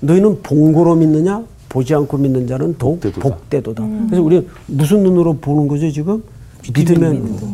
[0.01, 1.43] 너희는 본고로 믿느냐?
[1.75, 3.21] 보지 않고 믿는 자는 더욱 복되도다.
[3.29, 3.83] 복되도다.
[4.07, 6.23] 그래서 우리 무슨 눈으로 보는 거죠 지금?
[6.73, 7.49] 믿음의 눈으로.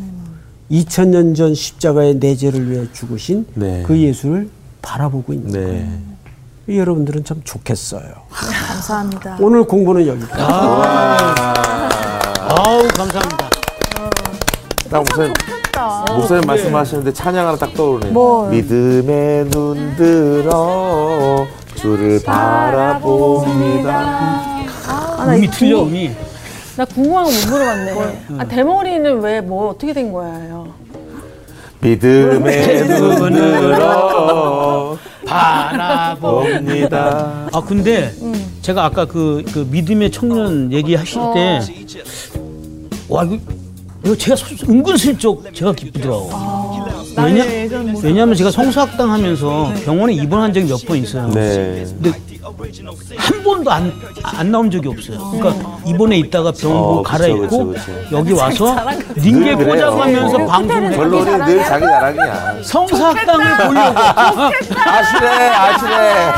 [0.69, 3.81] 2000년 전 십자가의 내 죄를 위해 죽으신 네.
[3.83, 4.47] 그 예수를
[4.83, 5.71] 바라보고 있는 거예요.
[6.67, 6.77] 네.
[6.77, 8.11] 여러분들은 참 좋겠어요.
[8.29, 9.37] 감사합니다.
[9.41, 10.43] 오늘 공부는 여기까지.
[12.39, 13.49] 아우 감사합니다.
[14.87, 15.33] 딱 목사님,
[16.15, 18.13] 목사님 말씀하시는데 찬양 하나 딱 떠오르네요.
[18.13, 18.47] 뭐?
[18.49, 21.47] 믿음의 눈 들어
[21.81, 23.81] 주를 바라봅니다.
[25.27, 26.11] 음이 틀려 음이.
[26.77, 27.91] 나 궁금한 거 못 물어봤네.
[28.39, 30.67] 아, 대머리는 왜 뭐 어떻게 된 거예요?
[31.81, 36.41] 믿음의 눈 들어 바라보.
[36.43, 37.47] 봅니다.
[37.51, 38.13] 아 근데
[38.61, 41.59] 제가 아까 그, 그 믿음의 청년 얘기하실 때,
[43.09, 43.37] 와 이거,
[44.03, 46.31] 이거 제가 소- 은근슬쩍 제가 기쁘더라고.
[47.17, 47.43] 왜냐,
[48.01, 51.27] 왜냐하면 제가 성수학당 하면서 병원에 입원한 적이 몇 번 있어요.
[51.29, 51.85] 네.
[52.01, 52.11] 근데
[53.17, 53.93] 한 번도 안,
[54.23, 55.19] 안 나온 적이 없어요.
[55.31, 58.17] 그러니까 입원에 있다가 병원 어, 갈아입고 그쵸, 그쵸.
[58.17, 58.75] 여기 와서
[59.15, 59.53] 링게.
[59.55, 60.45] 꽂아가면서 어.
[60.47, 60.95] 방송을.
[60.95, 62.55] 결론이 늘 자기 자랑이야.
[62.63, 66.31] 성사학당을 보려고 아시네, 아시네.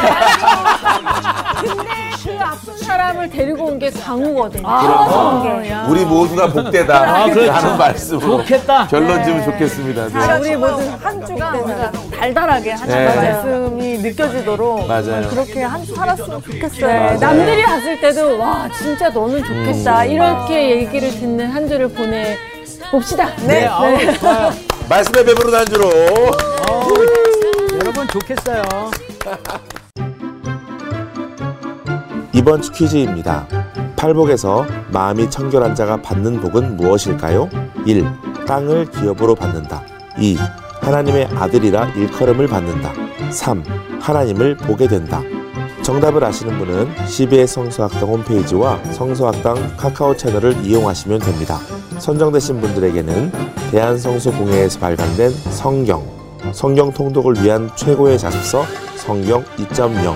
[2.83, 4.61] 사람을 데리고 온게 강우거든요.
[4.61, 7.51] 그럼 우리 모두가 복되다 아, 그렇죠.
[7.51, 8.87] 하는 말씀으로 좋겠다.
[8.87, 10.07] 결론 지면 좋겠습니다.
[10.09, 10.39] 네.
[10.39, 13.31] 우리 모든 한 주가 우리가 달달하게 한 주가 네.
[13.31, 15.27] 말씀이 느껴지도록 맞아요.
[15.29, 16.87] 그렇게 한 주 살았으면 좋겠어요.
[16.87, 17.19] 네, 맞아요.
[17.19, 22.37] 남들이 봤을 때도 와 진짜 너는 좋겠다 이렇게 얘기를 듣는 한 주를 보내
[22.91, 23.29] 봅시다.
[23.47, 24.51] 네, 아우, 좋아요.
[24.89, 25.89] 말씀의 배부른 안주로
[27.79, 28.61] 여러분 좋겠어요.
[32.33, 33.47] 이번 주 퀴즈입니다.
[33.95, 37.47] 팔복에서 마음이 청결한 자가 받는 복은 무엇일까요?
[37.85, 38.05] 1.
[38.47, 39.83] 땅을 기업으로 받는다.
[40.17, 40.37] 2.
[40.81, 42.91] 하나님의 아들이라 일컬음을 받는다.
[43.31, 43.63] 3.
[44.01, 45.21] 하나님을 보게 된다.
[45.83, 51.59] 정답을 아시는 분은 CBS 성서학당 홈페이지와 성서학당 카카오 채널을 이용하시면 됩니다.
[51.99, 53.31] 선정되신 분들에게는
[53.71, 56.03] 대한성서공회에서 발간된 성경,
[56.51, 58.65] 성경 통독을 위한 최고의 자습서
[58.95, 60.15] 성경 2.0,